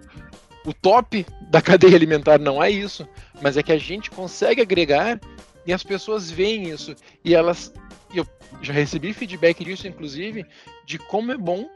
[0.66, 3.08] o top da cadeia alimentar, não é isso.
[3.42, 5.20] Mas é que a gente consegue agregar
[5.66, 6.96] e as pessoas veem isso.
[7.24, 7.72] E elas.
[8.14, 8.26] Eu
[8.62, 10.44] já recebi feedback disso, inclusive,
[10.84, 11.70] de como é bom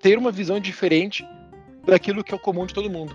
[0.00, 1.24] ter uma visão diferente
[1.86, 3.14] daquilo que é o comum de todo mundo.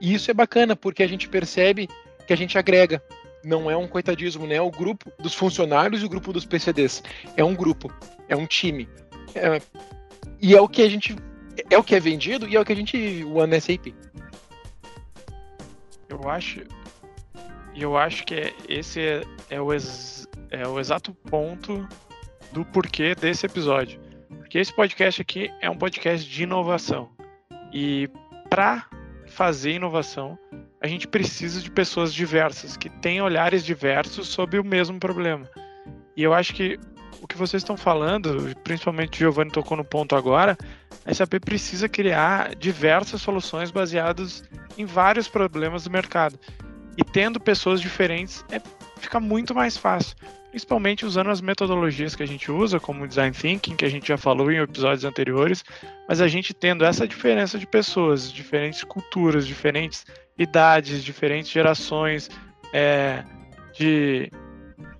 [0.00, 1.88] E isso é bacana, porque a gente percebe
[2.26, 3.02] que a gente agrega.
[3.44, 7.02] Não é um coitadismo, não é o grupo dos funcionários e o grupo dos PCDs.
[7.36, 7.92] É um grupo,
[8.28, 8.88] é um time.
[9.34, 9.60] É...
[10.40, 11.16] e é o que a gente.
[11.70, 13.94] É o que é vendido e é o que a gente vive, o SAP.
[16.08, 16.60] Eu acho.
[17.74, 21.86] Eu acho que esse é, é, o ex, é o exato ponto
[22.52, 23.98] do porquê desse episódio.
[24.28, 27.10] Porque esse podcast aqui é um podcast de inovação.
[27.72, 28.10] E
[28.50, 28.86] para
[29.32, 30.38] fazer inovação,
[30.80, 35.48] a gente precisa de pessoas diversas, que têm olhares diversos sobre o mesmo problema.
[36.16, 36.78] E eu acho que
[37.20, 40.56] o que vocês estão falando, principalmente o Giovanni tocou no ponto agora,
[41.04, 44.44] a SAP precisa criar diversas soluções baseadas
[44.76, 46.38] em vários problemas do mercado.
[46.96, 48.60] E tendo pessoas diferentes, é,
[48.98, 50.16] fica muito mais fácil
[50.52, 54.18] principalmente usando as metodologias que a gente usa, como design thinking, que a gente já
[54.18, 55.64] falou em episódios anteriores,
[56.06, 60.04] mas a gente tendo essa diferença de pessoas, diferentes culturas, diferentes
[60.36, 62.28] idades, diferentes gerações,
[62.70, 63.24] é,
[63.72, 64.30] de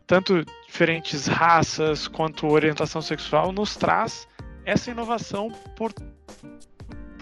[0.07, 4.27] tanto diferentes raças quanto orientação sexual, nos traz
[4.65, 5.93] essa inovação por,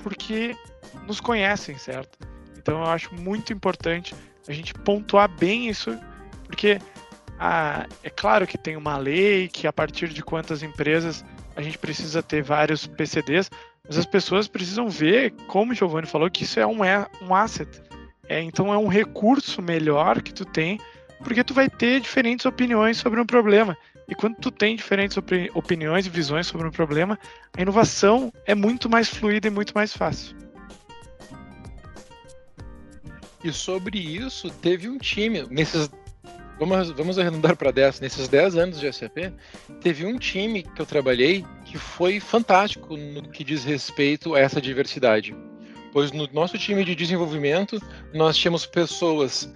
[0.05, 0.57] porque
[1.05, 2.16] nos conhecem, certo?
[2.57, 4.14] Então eu acho muito importante
[4.47, 5.99] a gente pontuar bem isso,
[6.47, 6.79] porque
[7.42, 11.24] ah, é claro que tem uma lei que a partir de quantas empresas
[11.57, 13.50] a gente precisa ter vários PCDs,
[13.88, 17.35] mas as pessoas precisam ver, como o Giovanni falou, que isso é um, é um
[17.35, 17.81] asset.
[18.29, 20.79] É, então é um recurso melhor que tu tem,
[21.24, 23.74] porque tu vai ter diferentes opiniões sobre um problema.
[24.07, 27.18] E quando tu tem diferentes opi opiniões e visões sobre um problema,
[27.57, 30.37] a inovação é muito mais fluida e muito mais fácil.
[33.42, 35.90] E sobre isso, teve um time, nesses
[36.61, 38.01] vamos, vamos arredondar para 10.
[38.01, 39.33] Nesses 10 anos de SAP,
[39.81, 44.61] teve um time que eu trabalhei que foi fantástico no que diz respeito a essa
[44.61, 45.35] diversidade.
[45.92, 47.81] Pois no nosso time de desenvolvimento,
[48.12, 49.53] nós tínhamos pessoas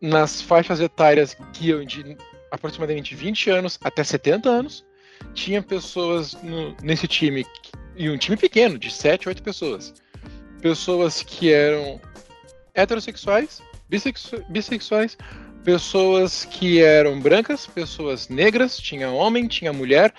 [0.00, 2.16] nas faixas etárias que iam de
[2.50, 4.84] aproximadamente 20 anos até 70 anos.
[5.32, 7.46] Tinha pessoas no, nesse time,
[7.96, 9.94] e um time pequeno, de 7, 8 pessoas.
[10.60, 12.00] Pessoas que eram
[12.74, 13.62] heterossexuais,
[14.48, 15.16] bissexuais,
[15.64, 20.12] pessoas que eram brancas, pessoas negras, tinha homem, tinha mulher,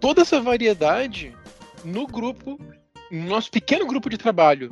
[0.00, 1.34] toda essa variedade
[1.84, 2.58] no grupo,
[3.10, 4.70] no nosso pequeno grupo de trabalho.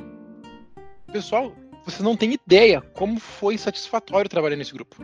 [1.11, 4.97] Pessoal, você não tem ideia como foi satisfatório trabalhar nesse grupo.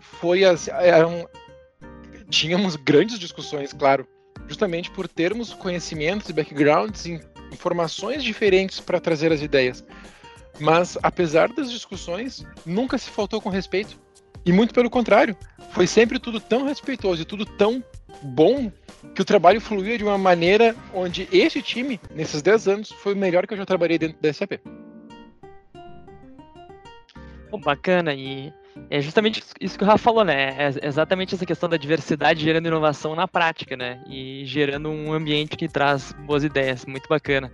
[0.00, 1.28] Foi eram,
[2.28, 4.06] tínhamos grandes discussões, claro,
[4.48, 7.06] justamente por termos conhecimentos e backgrounds,
[7.52, 9.84] informações diferentes para trazer as ideias.
[10.58, 13.98] Mas apesar das discussões, nunca se faltou com respeito
[14.44, 15.36] e muito pelo contrário,
[15.70, 17.82] foi sempre tudo tão respeitoso e tudo tão
[18.22, 18.70] bom
[19.14, 23.16] que o trabalho fluía de uma maneira onde esse time, nesses 10 anos, foi o
[23.16, 24.60] melhor que eu já trabalhei dentro da SAP.
[27.50, 28.52] Bom, bacana, e
[28.88, 30.54] é justamente isso que o Rafa falou, né?
[30.56, 34.00] É exatamente essa questão da diversidade gerando inovação na prática, né?
[34.08, 37.52] E gerando um ambiente que traz boas ideias, muito bacana.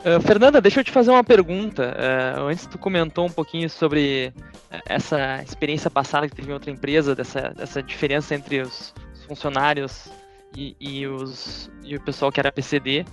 [0.00, 1.94] Uh, Fernanda, deixa eu te fazer uma pergunta.
[1.94, 4.32] Uh, antes tu comentou um pouquinho sobre
[4.70, 9.24] eh, essa experiência passada que teve em outra empresa, dessa, dessa diferença entre os, os
[9.24, 10.08] funcionários
[10.56, 13.04] e, e, os, e o pessoal que era PCD.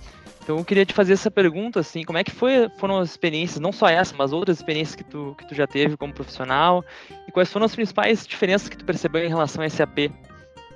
[0.42, 3.60] Então eu queria te fazer essa pergunta, assim, como é que foi, foram as experiências,
[3.60, 6.82] não só essa, mas outras experiências que tu, que tu já teve como profissional,
[7.26, 10.10] e quais foram as principais diferenças que tu percebeu em relação a SAP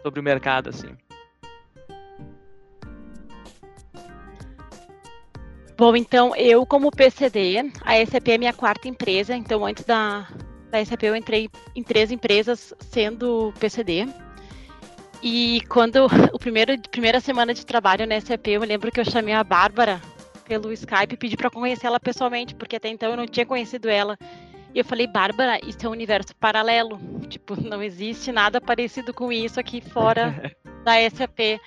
[0.02, 0.90] sobre o mercado, assim?
[5.82, 10.28] Bom, então, eu como PCD, a SAP é minha quarta empresa, então antes da,
[10.70, 14.06] da SAP eu entrei em três empresas sendo PCD.
[15.20, 19.34] E quando o primeiro primeira semana de trabalho na SAP, eu lembro que eu chamei
[19.34, 20.00] a Bárbara
[20.46, 23.88] pelo Skype e pedi para conhecer ela pessoalmente, porque até então eu não tinha conhecido
[23.88, 24.16] ela.
[24.72, 26.96] E eu falei, Bárbara, isso é um universo paralelo.
[27.28, 30.54] Tipo, não existe nada parecido com isso aqui fora
[30.86, 31.60] da SAP.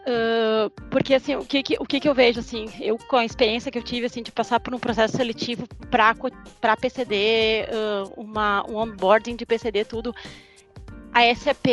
[0.00, 3.70] Uh, porque assim, o que, o que, que eu vejo assim, eu com a experiência
[3.70, 8.76] que eu tive assim de passar por um processo seletivo para PCD, uh, uma um
[8.76, 10.14] onboarding de PCD tudo,
[11.12, 11.66] a SAP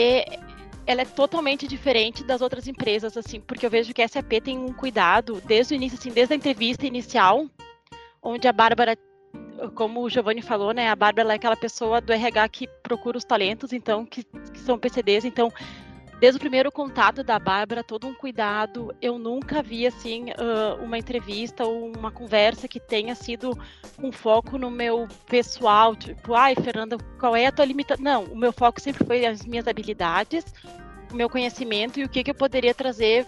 [0.86, 4.58] ela é totalmente diferente das outras empresas, assim, porque eu vejo que a SAP tem
[4.58, 7.46] um cuidado desde o início, assim, desde a entrevista inicial,
[8.24, 8.98] onde a Bárbara,
[9.76, 13.26] como o Giovanni falou, né, a Bárbara é aquela pessoa do RH que procura os
[13.26, 15.52] talentos, então, que, que são PCDs, então,
[16.20, 18.94] desde o primeiro contato da Bárbara, todo um cuidado.
[19.02, 20.26] Eu nunca vi assim
[20.82, 23.58] uma entrevista ou uma conversa que tenha sido
[23.96, 28.04] com foco no meu pessoal, tipo, ai, Fernanda, qual é a tua limitação?
[28.04, 30.46] Não, o meu foco sempre foi as minhas habilidades,
[31.12, 33.26] o meu conhecimento e o que, que eu poderia trazer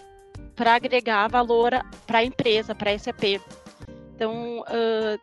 [0.55, 1.71] para agregar valor
[2.05, 3.39] para a empresa, para a SAP.
[4.15, 5.17] Então, uh,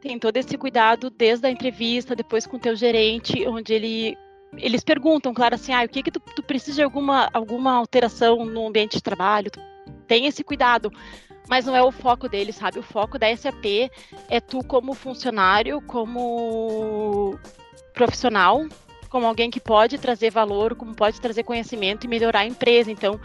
[0.00, 4.18] tem todo esse cuidado desde a entrevista, depois com o teu gerente, onde ele
[4.56, 8.44] eles perguntam, claro, assim, ah, o que que tu, tu precisa de alguma, alguma alteração
[8.44, 9.50] no ambiente de trabalho?
[10.06, 10.90] Tem esse cuidado,
[11.48, 12.78] mas não é o foco deles, sabe?
[12.78, 13.90] O foco da SAP
[14.28, 17.38] é tu como funcionário, como
[17.92, 18.66] profissional,
[19.08, 22.90] como alguém que pode trazer valor, como pode trazer conhecimento e melhorar a empresa.
[22.90, 23.20] Então,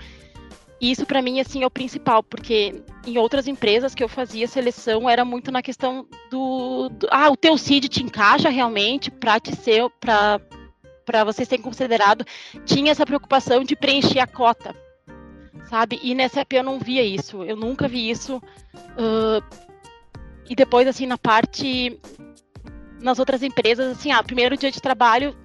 [0.79, 5.09] isso para mim assim é o principal, porque em outras empresas que eu fazia seleção
[5.09, 9.55] era muito na questão do, do ah, o teu CID te encaixa realmente para te
[9.55, 10.41] ser para
[11.05, 12.25] para vocês terem considerado,
[12.65, 14.75] tinha essa preocupação de preencher a cota,
[15.69, 15.99] sabe?
[16.01, 18.37] E nessa EP eu não via isso, eu nunca vi isso.
[18.97, 19.43] Uh,
[20.49, 21.99] e depois, assim, na parte.
[23.01, 25.35] Nas outras empresas, assim, ah, primeiro dia de trabalho,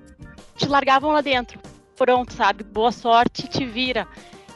[0.55, 1.59] te largavam lá dentro.
[1.97, 2.63] Pronto, sabe?
[2.63, 4.07] Boa sorte, te vira.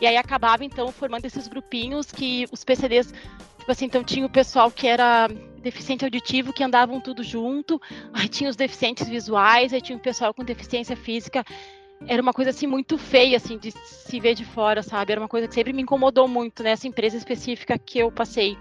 [0.00, 3.12] E aí acabava, então, formando esses grupinhos que os PCDs,
[3.58, 5.28] tipo assim, então tinha o pessoal que era
[5.62, 7.80] deficiente auditivo que andavam tudo junto,
[8.12, 11.44] aí tinha os deficientes visuais, aí tinha o pessoal com deficiência física.
[12.06, 15.12] Era uma coisa assim muito feia assim de se ver de fora, sabe?
[15.12, 18.58] Era uma coisa que sempre me incomodou muito nessa empresa específica que eu passei.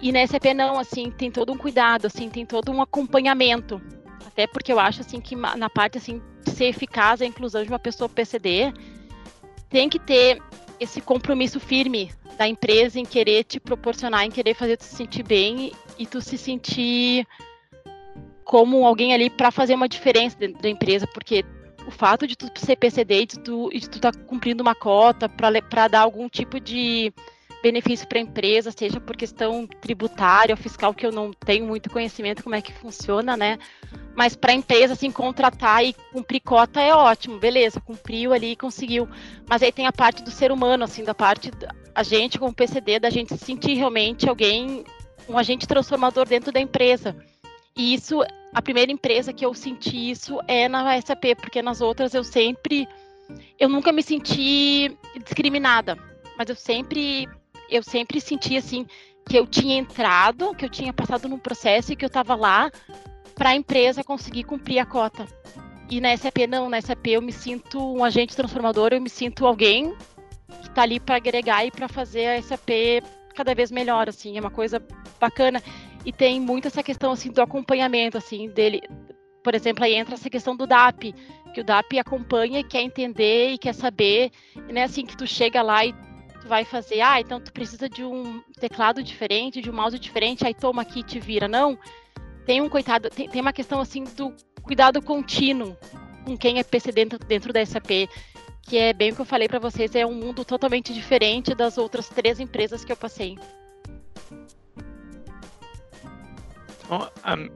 [0.00, 3.80] E na SAP não, assim, tem todo um cuidado, assim, tem todo um acompanhamento.
[4.26, 7.68] Até porque eu acho assim que na parte assim de ser eficaz a inclusão de
[7.68, 8.72] uma pessoa PCD,
[9.68, 10.40] tem que ter
[10.78, 15.22] esse compromisso firme da empresa em querer te proporcionar, em querer fazer tu se sentir
[15.22, 17.26] bem e tu se sentir
[18.44, 21.44] como alguém ali para fazer uma diferença dentro da empresa, porque
[21.86, 25.88] o fato de tu ser PCD e de tu estar tá cumprindo uma cota para
[25.88, 27.12] dar algum tipo de
[27.66, 31.90] benefício para a empresa, seja por questão tributária ou fiscal, que eu não tenho muito
[31.90, 33.58] conhecimento como é que funciona, né?
[34.14, 38.56] Mas para a empresa, assim, contratar e cumprir cota é ótimo, beleza, cumpriu ali e
[38.56, 39.08] conseguiu.
[39.48, 41.50] Mas aí tem a parte do ser humano, assim, da parte,
[41.92, 44.84] a gente como PCD, da gente sentir realmente alguém
[45.28, 47.16] um agente transformador dentro da empresa.
[47.76, 48.22] E isso,
[48.54, 52.86] a primeira empresa que eu senti isso é na SAP, porque nas outras eu sempre,
[53.58, 55.98] eu nunca me senti discriminada,
[56.38, 57.26] mas eu sempre,
[57.70, 58.86] eu sempre senti assim
[59.28, 62.70] que eu tinha entrado, que eu tinha passado num processo e que eu estava lá
[63.34, 65.26] para a empresa conseguir cumprir a cota.
[65.90, 69.46] E na SAP não, na SAP eu me sinto um agente transformador, eu me sinto
[69.46, 69.94] alguém
[70.60, 72.70] que está ali para agregar e para fazer a SAP
[73.34, 74.82] cada vez melhor, assim, é uma coisa
[75.20, 75.62] bacana.
[76.04, 78.80] E tem muito essa questão, assim, do acompanhamento, assim, dele.
[79.44, 81.14] Por exemplo, aí entra essa questão do DAP,
[81.52, 85.26] que o DAP acompanha quer entender e quer saber, e não é assim que tu
[85.26, 85.94] chega lá e
[86.46, 90.54] vai fazer, ah, então tu precisa de um teclado diferente, de um mouse diferente, aí
[90.54, 91.46] toma aqui e te vira.
[91.46, 91.78] Não,
[92.44, 95.76] tem um coitado, tem, tem uma questão, assim, do cuidado contínuo
[96.24, 98.08] com quem é PC dentro, dentro da SAP
[98.66, 101.78] que é bem o que eu falei para vocês, é um mundo totalmente diferente das
[101.78, 103.38] outras três empresas que eu passei.
[106.88, 107.08] Bom,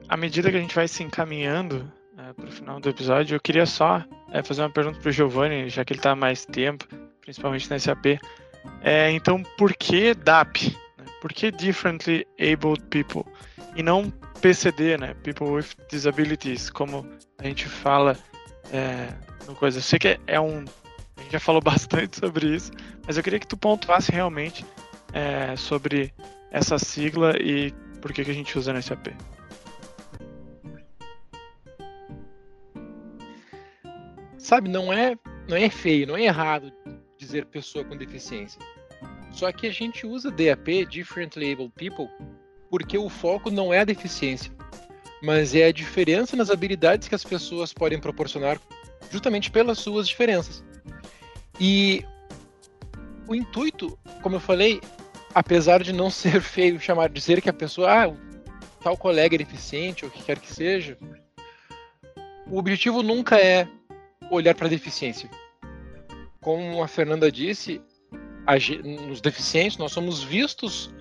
[0.07, 3.41] à, medida que a gente vai se encaminhando é, para o final do episódio, eu
[3.41, 6.85] queria só é, fazer uma pergunta para o Giovanni, já que ele está mais tempo,
[7.21, 8.19] principalmente na SAP.
[8.81, 10.75] É, então, por que DAP?
[10.97, 11.05] Né?
[11.21, 13.23] Por que Differently Abled People?
[13.75, 15.13] E não PCD, né?
[15.23, 17.07] People with Disabilities, como
[17.37, 18.17] a gente fala
[18.73, 19.07] é,
[19.47, 19.77] no coisa.
[19.77, 20.65] Eu sei que é um
[21.17, 22.71] a gente já falou bastante sobre isso,
[23.05, 24.65] mas eu queria que tu pontuasse realmente
[25.13, 26.13] é, sobre
[26.51, 29.07] essa sigla e por que, que a gente usa no SAP.
[34.37, 35.15] Sabe, não é,
[35.47, 36.73] não é feio, não é errado
[37.21, 38.59] dizer pessoa com deficiência.
[39.31, 42.09] Só que a gente usa DAP, Different Label People,
[42.69, 44.51] porque o foco não é a deficiência,
[45.21, 48.59] mas é a diferença nas habilidades que as pessoas podem proporcionar
[49.11, 50.63] justamente pelas suas diferenças.
[51.59, 52.03] E
[53.27, 54.81] o intuito, como eu falei,
[55.33, 58.13] apesar de não ser feio chamar dizer que a pessoa, ah,
[58.83, 60.97] tal colega é deficiente ou o que quer que seja,
[62.47, 63.67] o objetivo nunca é
[64.31, 65.29] olhar para a deficiência.
[66.41, 67.81] Como a Fernanda disse,
[68.45, 70.91] a, nos deficientes nós somos vistos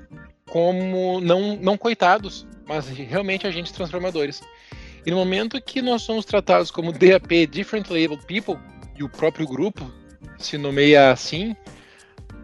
[0.51, 4.43] como não, não coitados, mas realmente agentes transformadores.
[5.07, 8.59] E no momento que nós somos tratados como DAP, Different Label People,
[8.97, 9.91] e o próprio grupo
[10.38, 11.57] se nomeia assim,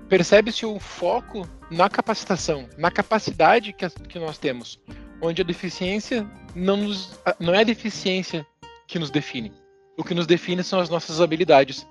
[0.08, 4.80] percebe-se o foco na capacitação, na capacidade que, que nós temos,
[5.20, 8.46] onde a deficiência não, nos, não é a deficiência
[8.86, 9.52] que nos define.
[9.98, 11.86] O que nos define são as nossas habilidades,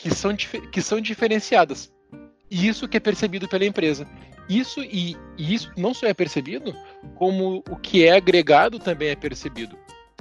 [0.00, 1.92] que são, que são diferenciadas.
[2.50, 4.08] E isso que é percebido pela empresa.
[4.48, 6.74] Isso e, e isso não só é percebido,
[7.14, 9.78] como o que é agregado também é percebido.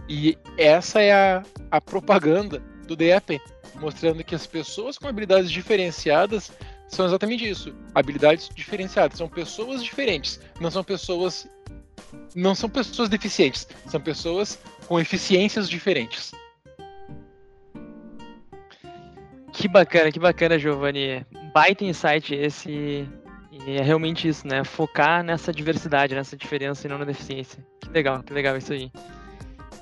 [0.08, 3.42] E essa é a, a propaganda do DAP,
[3.76, 6.52] mostrando que as pessoas com habilidades diferenciadas
[6.88, 11.48] são exatamente isso, habilidades diferenciadas, são pessoas diferentes, não são pessoas
[12.34, 16.32] não são pessoas deficientes, são pessoas com eficiências diferentes.
[19.60, 21.26] Que bacana, que bacana, Giovanni.
[21.54, 23.06] Baita insight esse.
[23.52, 24.64] E é realmente isso, né?
[24.64, 27.62] Focar nessa diversidade, nessa diferença e não na deficiência.
[27.82, 28.90] Que legal, que legal isso aí.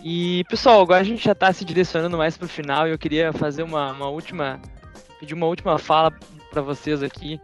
[0.03, 2.97] E, pessoal, agora a gente já está se direcionando mais para o final e eu
[2.97, 4.59] queria fazer uma, uma última.
[5.19, 6.11] pedir uma última fala
[6.49, 7.39] para vocês aqui,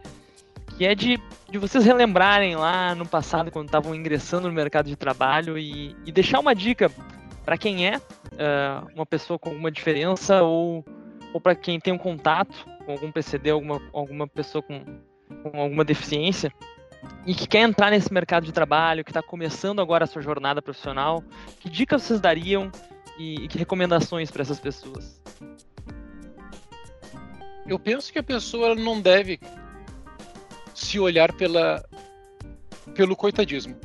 [0.76, 4.96] que é de, de vocês relembrarem lá no passado, quando estavam ingressando no mercado de
[4.96, 6.90] trabalho e, e deixar uma dica
[7.44, 10.84] para quem é uh, uma pessoa com alguma diferença ou,
[11.34, 14.84] ou para quem tem um contato com algum PCD, alguma, alguma pessoa com,
[15.42, 16.52] com alguma deficiência
[17.26, 20.62] e que quer entrar nesse mercado de trabalho, que está começando agora a sua jornada
[20.62, 21.24] profissional,
[21.58, 22.70] que dicas vocês dariam
[23.18, 25.20] e, e que recomendações para essas pessoas?
[27.66, 29.40] Eu penso que a pessoa não deve
[30.72, 31.84] se olhar pela,
[32.94, 33.76] pelo coitadismo.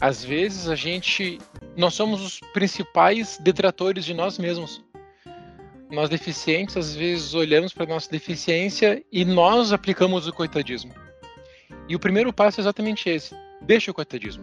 [0.00, 1.38] Às vezes a gente,
[1.76, 4.84] nós somos os principais detratores de nós mesmos.
[5.92, 10.90] Nós deficientes às vezes olhamos para nossa deficiência e nós aplicamos o coitadismo.
[11.86, 14.42] E o primeiro passo é exatamente esse: deixa o coitadismo.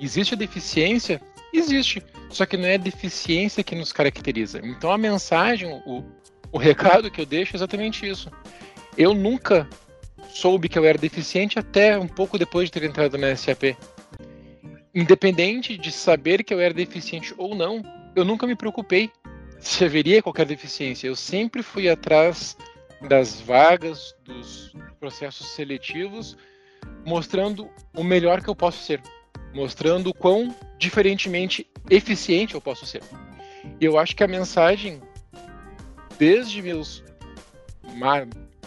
[0.00, 1.22] Existe a deficiência?
[1.54, 2.02] Existe.
[2.30, 4.60] Só que não é a deficiência que nos caracteriza.
[4.64, 6.02] Então a mensagem, o,
[6.50, 8.28] o recado que eu deixo é exatamente isso.
[8.98, 9.68] Eu nunca
[10.30, 13.76] soube que eu era deficiente até um pouco depois de ter entrado na SAP.
[14.92, 17.80] Independente de saber que eu era deficiente ou não,
[18.16, 19.12] eu nunca me preocupei
[19.62, 21.06] se haveria qualquer deficiência.
[21.06, 22.56] Eu sempre fui atrás
[23.00, 26.36] das vagas, dos processos seletivos
[27.04, 29.00] mostrando o melhor que eu posso ser,
[29.54, 33.02] mostrando o quão diferentemente eficiente eu posso ser.
[33.80, 35.00] E eu acho que a mensagem,
[36.18, 37.04] desde meus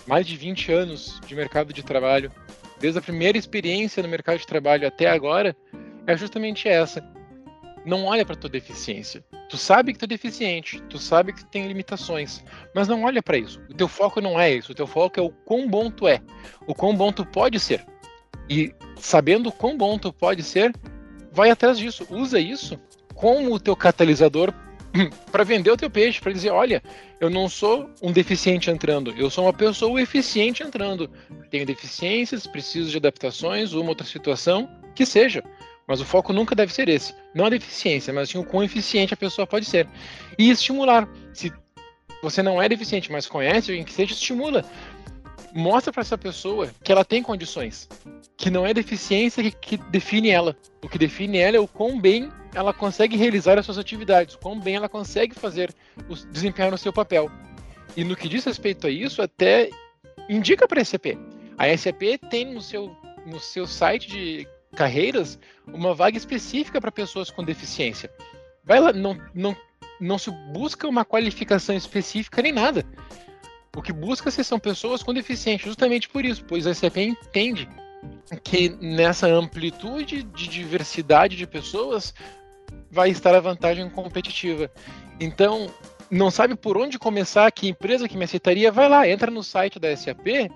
[0.07, 2.31] mais de 20 anos de mercado de trabalho,
[2.79, 5.55] desde a primeira experiência no mercado de trabalho até agora,
[6.05, 7.03] é justamente essa.
[7.85, 9.23] Não olha para tua deficiência.
[9.49, 12.43] Tu sabe que tu é deficiente, tu sabe que tu tem limitações,
[12.73, 13.61] mas não olha para isso.
[13.69, 16.19] O teu foco não é isso, o teu foco é o quão bom tu é,
[16.65, 17.85] o quão bom tu pode ser.
[18.49, 20.73] E sabendo quão bom tu pode ser,
[21.31, 22.07] vai atrás disso.
[22.09, 22.79] Usa isso
[23.13, 24.53] como o teu catalisador
[25.31, 26.81] para vender o teu peixe, para dizer, olha,
[27.19, 31.09] eu não sou um deficiente entrando, eu sou uma pessoa eficiente entrando.
[31.49, 35.43] Tenho deficiências, preciso de adaptações, uma outra situação, que seja.
[35.87, 37.13] Mas o foco nunca deve ser esse.
[37.33, 39.87] Não a deficiência, mas sim o quão eficiente a pessoa pode ser.
[40.37, 41.07] E estimular.
[41.33, 41.53] Se
[42.21, 44.65] você não é deficiente, mas conhece alguém que seja, estimula
[45.55, 47.87] mostra para essa pessoa que ela tem condições,
[48.35, 50.55] que não é deficiência que, que, define ela.
[50.83, 54.39] O que define ela é o quão bem ela consegue realizar as suas atividades, o
[54.39, 55.73] quão bem ela consegue fazer,
[56.29, 57.31] desempenhar o seu papel.
[57.95, 59.69] E no que diz respeito a isso, até
[60.27, 61.17] indica para a SAP.
[61.57, 62.93] A SAP tem no seu,
[63.25, 68.11] no seu site de carreiras uma vaga específica para pessoas com deficiência.
[68.63, 69.55] Vai lá, não, não,
[69.99, 72.85] não se busca uma qualificação específica nem nada.
[73.75, 77.67] O que busca-se são pessoas com deficiência, justamente por isso, pois a SCP entende
[78.43, 82.13] que nessa amplitude de diversidade de pessoas
[82.89, 84.71] vai estar a vantagem competitiva.
[85.19, 85.69] Então,
[86.09, 89.79] não sabe por onde começar, que empresa que me aceitaria, vai lá, entra no site
[89.79, 90.49] da SAP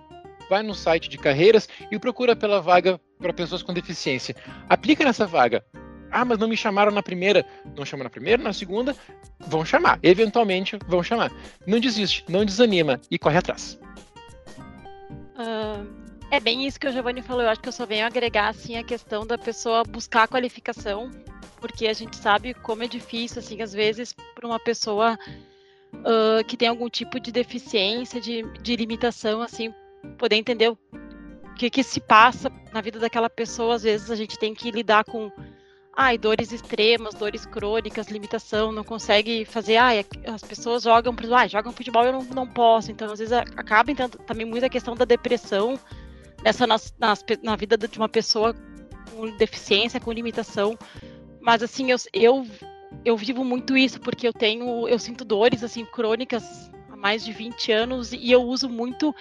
[0.50, 4.36] vai no site de carreiras e procura pela vaga para pessoas com deficiência.
[4.68, 5.64] Aplica nessa vaga.
[6.12, 7.46] Ah, mas não me chamaram na primeira.
[7.78, 8.96] Não chamam na primeira, na segunda,
[9.40, 10.00] vão chamar.
[10.02, 11.32] Eventualmente vão chamar.
[11.68, 13.80] Não desiste, não desanima e corre atrás.
[15.36, 15.88] Uh,
[16.32, 17.44] é bem isso que o Giovanni falou.
[17.44, 21.12] Eu acho que eu só venho agregar assim a questão da pessoa buscar a qualificação,
[21.62, 25.18] porque a gente sabe como é difícil, assim, às vezes, para uma pessoa
[25.94, 29.74] uh, que tem algum tipo de deficiência, de, de limitação, assim,
[30.18, 30.78] poder entender o
[31.56, 33.76] que, que se passa na vida daquela pessoa.
[33.76, 35.32] Às vezes a gente tem que lidar com
[36.00, 41.74] ai, dores extremas, dores crônicas, limitação, não consegue fazer, ai, as pessoas jogam, ah, jogam
[41.74, 45.04] futebol eu não, não posso, então às vezes acaba então, também muito a questão da
[45.04, 45.78] depressão
[46.42, 48.56] nessa nas, nas, na vida de uma pessoa
[49.12, 50.78] com deficiência, com limitação,
[51.42, 52.48] mas assim, eu, eu,
[53.04, 57.72] eu vivo muito isso, porque eu tenho, eu sinto dores, assim, crônicas mais de 20
[57.72, 59.16] anos, e eu uso muito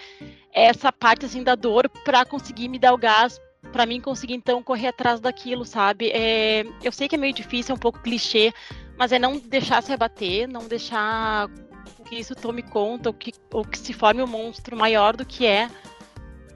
[0.53, 3.41] essa parte, assim, da dor para conseguir me dar o gás
[3.73, 6.11] para mim conseguir então correr atrás daquilo, sabe?
[6.11, 8.53] É, eu sei que é meio difícil, é um pouco clichê,
[8.97, 11.49] mas é não deixar se abater, não deixar
[12.09, 15.47] que isso tome conta, ou que, ou que se forme um monstro maior do que
[15.47, 15.69] é,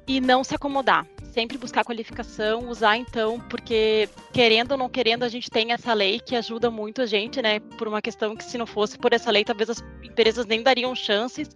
[0.07, 1.07] e não se acomodar.
[1.33, 6.21] Sempre buscar qualificação, usar então, porque querendo ou não querendo, a gente tem essa lei
[6.21, 7.59] que ajuda muito a gente, né?
[7.59, 10.95] Por uma questão que se não fosse por essa lei, talvez as empresas nem dariam
[10.95, 11.49] chances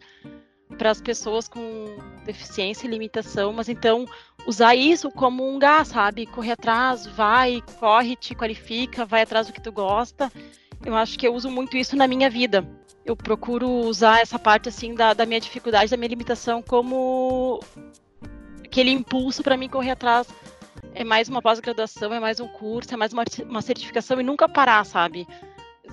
[0.79, 1.61] para as pessoas com
[2.24, 4.07] deficiência e limitação, mas então
[4.47, 6.24] usar isso como um gás, sabe?
[6.24, 10.33] Correr atrás, vai, corre, te qualifica, vai atrás do que tu gosta.
[10.87, 12.66] Eu acho que eu uso muito isso na minha vida.
[13.05, 17.61] Eu procuro usar essa parte assim da, da minha dificuldade, da minha limitação como
[18.67, 20.29] aquele impulso para mim correr atrás.
[20.95, 24.49] É mais uma pós-graduação, é mais um curso, é mais uma, uma certificação e nunca
[24.49, 25.27] parar, sabe?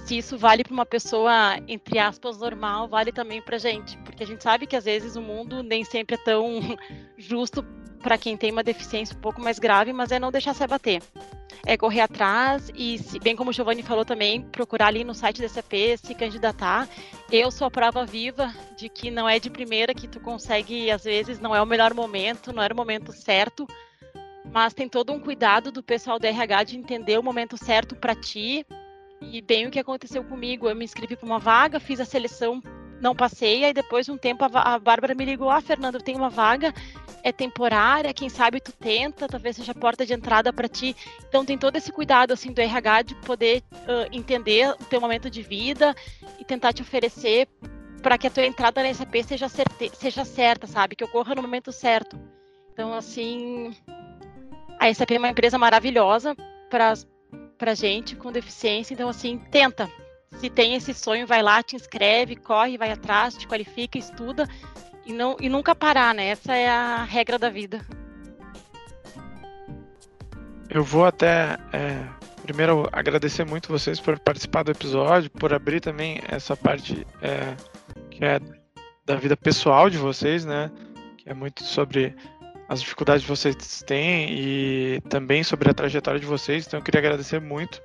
[0.06, 3.98] se isso vale para uma pessoa, entre aspas, normal, vale também para gente.
[4.00, 6.60] Porque a gente sabe que às vezes o mundo nem sempre é tão
[7.18, 7.64] justo
[8.04, 11.02] para quem tem uma deficiência um pouco mais grave, mas é não deixar se abater.
[11.66, 15.42] É correr atrás e, se, bem como o Giovanni falou também, procurar ali no site
[15.42, 16.90] da SAP, se candidatar.
[17.32, 21.06] Eu sou a prova viva de que não é de primeira que tu consegue, às
[21.06, 23.66] vezes, não é o melhor momento, não era o momento certo,
[24.52, 28.14] mas tem todo um cuidado do pessoal do RH de entender o momento certo para
[28.14, 28.66] ti,
[29.22, 32.62] e bem o que aconteceu comigo, eu me inscrevi para uma vaga, fiz a seleção,
[33.04, 36.16] não passei, aí depois de um tempo a, a Bárbara me ligou, ah, Fernanda, tem
[36.16, 36.74] uma vaga,
[37.22, 40.96] é temporária, quem sabe tu tenta, talvez seja a porta de entrada para ti.
[41.28, 45.30] Então tem todo esse cuidado assim do RH de poder uh, entender o teu momento
[45.30, 45.94] de vida
[46.40, 47.50] e tentar te oferecer
[48.02, 50.96] para que a tua entrada na SAP seja, certe seja certa, sabe?
[50.96, 52.18] Que ocorra no momento certo.
[52.72, 53.76] Então, assim,
[54.80, 56.36] a SAP é uma empresa maravilhosa
[56.70, 56.94] para
[57.58, 58.94] pra gente com deficiência.
[58.94, 59.90] Então, assim, tenta.
[60.40, 64.48] Se tem esse sonho, vai lá, te inscreve, corre, vai atrás, te qualifica, estuda
[65.06, 66.28] e, não, e nunca parar, né?
[66.28, 67.86] Essa é a regra da vida.
[70.70, 72.04] Eu vou até é,
[72.42, 77.56] primeiro agradecer muito vocês por participar do episódio, por abrir também essa parte é,
[78.10, 78.40] que é
[79.06, 80.72] da vida pessoal de vocês, né?
[81.18, 82.16] Que é muito sobre
[82.68, 86.66] as dificuldades que vocês têm e também sobre a trajetória de vocês.
[86.66, 87.82] Então eu queria agradecer muito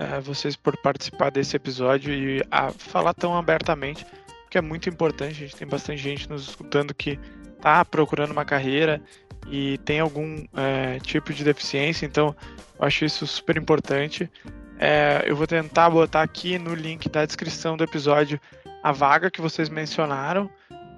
[0.00, 4.06] uh, vocês por participar desse episódio e a falar tão abertamente,
[4.42, 5.32] porque é muito importante.
[5.32, 7.18] A gente tem bastante gente nos escutando que
[7.56, 9.00] está procurando uma carreira
[9.48, 12.34] e tem algum uh, tipo de deficiência, então
[12.78, 14.30] eu acho isso super importante.
[14.78, 18.40] É, eu vou tentar botar aqui no link da descrição do episódio
[18.82, 20.50] a vaga que vocês mencionaram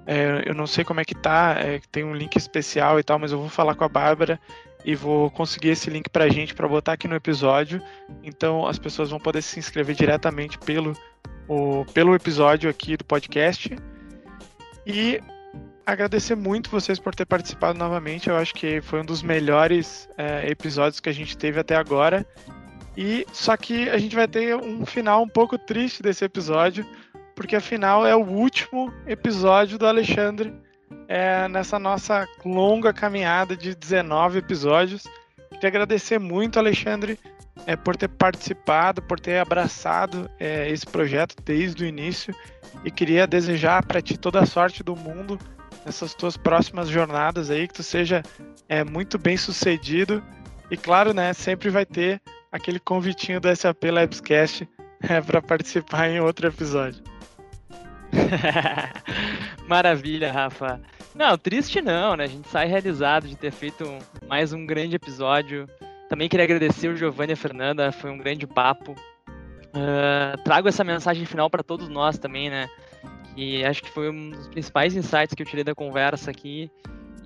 [0.05, 3.17] é, eu não sei como é que tá, é, tem um link especial e tal,
[3.17, 4.39] mas eu vou falar com a Bárbara
[4.85, 7.81] e vou conseguir esse link pra gente para botar aqui no episódio.
[8.21, 10.93] Então as pessoas vão poder se inscrever diretamente pelo,
[11.47, 13.75] o, pelo episódio aqui do podcast.
[14.85, 15.21] E
[15.85, 18.29] agradecer muito vocês por ter participado novamente.
[18.29, 22.25] Eu acho que foi um dos melhores é, episódios que a gente teve até agora.
[22.95, 26.85] E só que a gente vai ter um final um pouco triste desse episódio,
[27.35, 30.53] porque afinal é o último episódio do Alexandre
[31.07, 35.03] é, nessa nossa longa caminhada de 19 episódios.
[35.51, 37.19] Queria agradecer muito, Alexandre,
[37.65, 42.35] é, por ter participado, por ter abraçado é, esse projeto desde o início
[42.83, 45.39] e queria desejar para ti toda a sorte do mundo
[45.85, 48.23] nessas tuas próximas jornadas aí, que tu seja
[48.67, 50.23] é, muito bem sucedido
[50.71, 52.21] e claro, né, sempre vai ter
[52.51, 54.67] aquele convitinho do SAP Labscast
[55.01, 57.12] é, para participar em outro episódio.
[59.67, 60.79] Maravilha, Rafa.
[61.15, 62.25] Não, triste não, né?
[62.25, 63.85] A gente sai realizado de ter feito
[64.27, 65.67] mais um grande episódio.
[66.09, 68.93] Também queria agradecer o Giovanni e a Fernanda, foi um grande papo.
[69.75, 72.69] Uh, trago essa mensagem final para todos nós também, né?
[73.35, 76.69] Que acho que foi um dos principais insights que eu tirei da conversa aqui.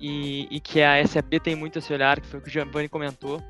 [0.00, 2.88] e, e, que a SAP tem muito esse olhar, que foi o que o Giovanni
[2.88, 3.42] comentou,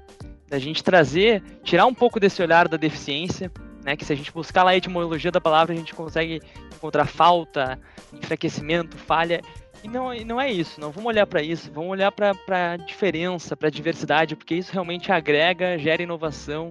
[0.49, 3.53] da gente trazer, tirar um pouco desse olhar da deficiência,
[3.84, 6.41] né, que se a gente buscar lá a etimologia da palavra, a gente consegue
[6.79, 7.79] encontrar falta,
[8.12, 9.41] enfraquecimento, falha,
[9.83, 12.35] e não, não é isso, não vamos olhar para isso, vamos olhar para
[12.72, 16.70] a diferença, para a diversidade, porque isso realmente agrega, gera inovação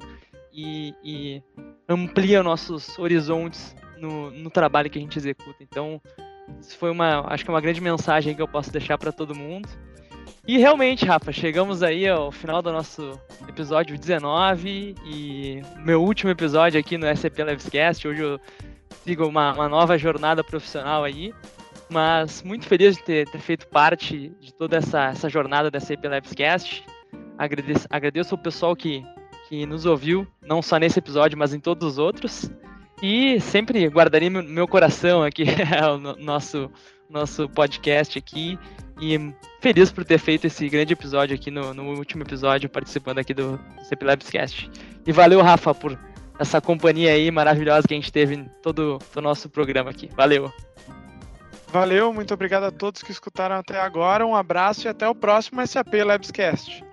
[0.52, 1.44] e, e
[1.88, 5.62] amplia nossos horizontes no, no trabalho que a gente executa.
[5.62, 6.02] Então,
[6.60, 9.36] isso foi uma, acho que é uma grande mensagem que eu posso deixar para todo
[9.36, 9.70] mundo.
[10.46, 16.80] E realmente, Rafa, chegamos aí ao final do nosso episódio 19 e meu último episódio
[16.80, 18.08] aqui no SAP Livescast.
[18.08, 18.40] Hoje eu
[19.04, 21.34] sigo uma, uma nova jornada profissional aí,
[21.90, 26.04] mas muito feliz de ter, ter feito parte de toda essa, essa jornada da SAP
[26.04, 26.84] Livescast.
[27.38, 29.04] Agradeço, agradeço ao pessoal que,
[29.48, 32.52] que nos ouviu, não só nesse episódio, mas em todos os outros.
[33.02, 35.46] E sempre guardarei meu, meu coração aqui,
[35.94, 36.70] o nosso,
[37.10, 38.58] nosso podcast aqui.
[39.00, 43.34] E feliz por ter feito esse grande episódio aqui no, no último episódio, participando aqui
[43.34, 44.72] do CP Labscast.
[45.06, 45.98] E valeu, Rafa, por
[46.40, 50.10] essa companhia aí maravilhosa que a gente teve em todo o nosso programa aqui.
[50.16, 50.52] Valeu.
[51.70, 54.26] Valeu, muito obrigado a todos que escutaram até agora.
[54.26, 56.87] Um abraço e até o próximo SAP Labscast.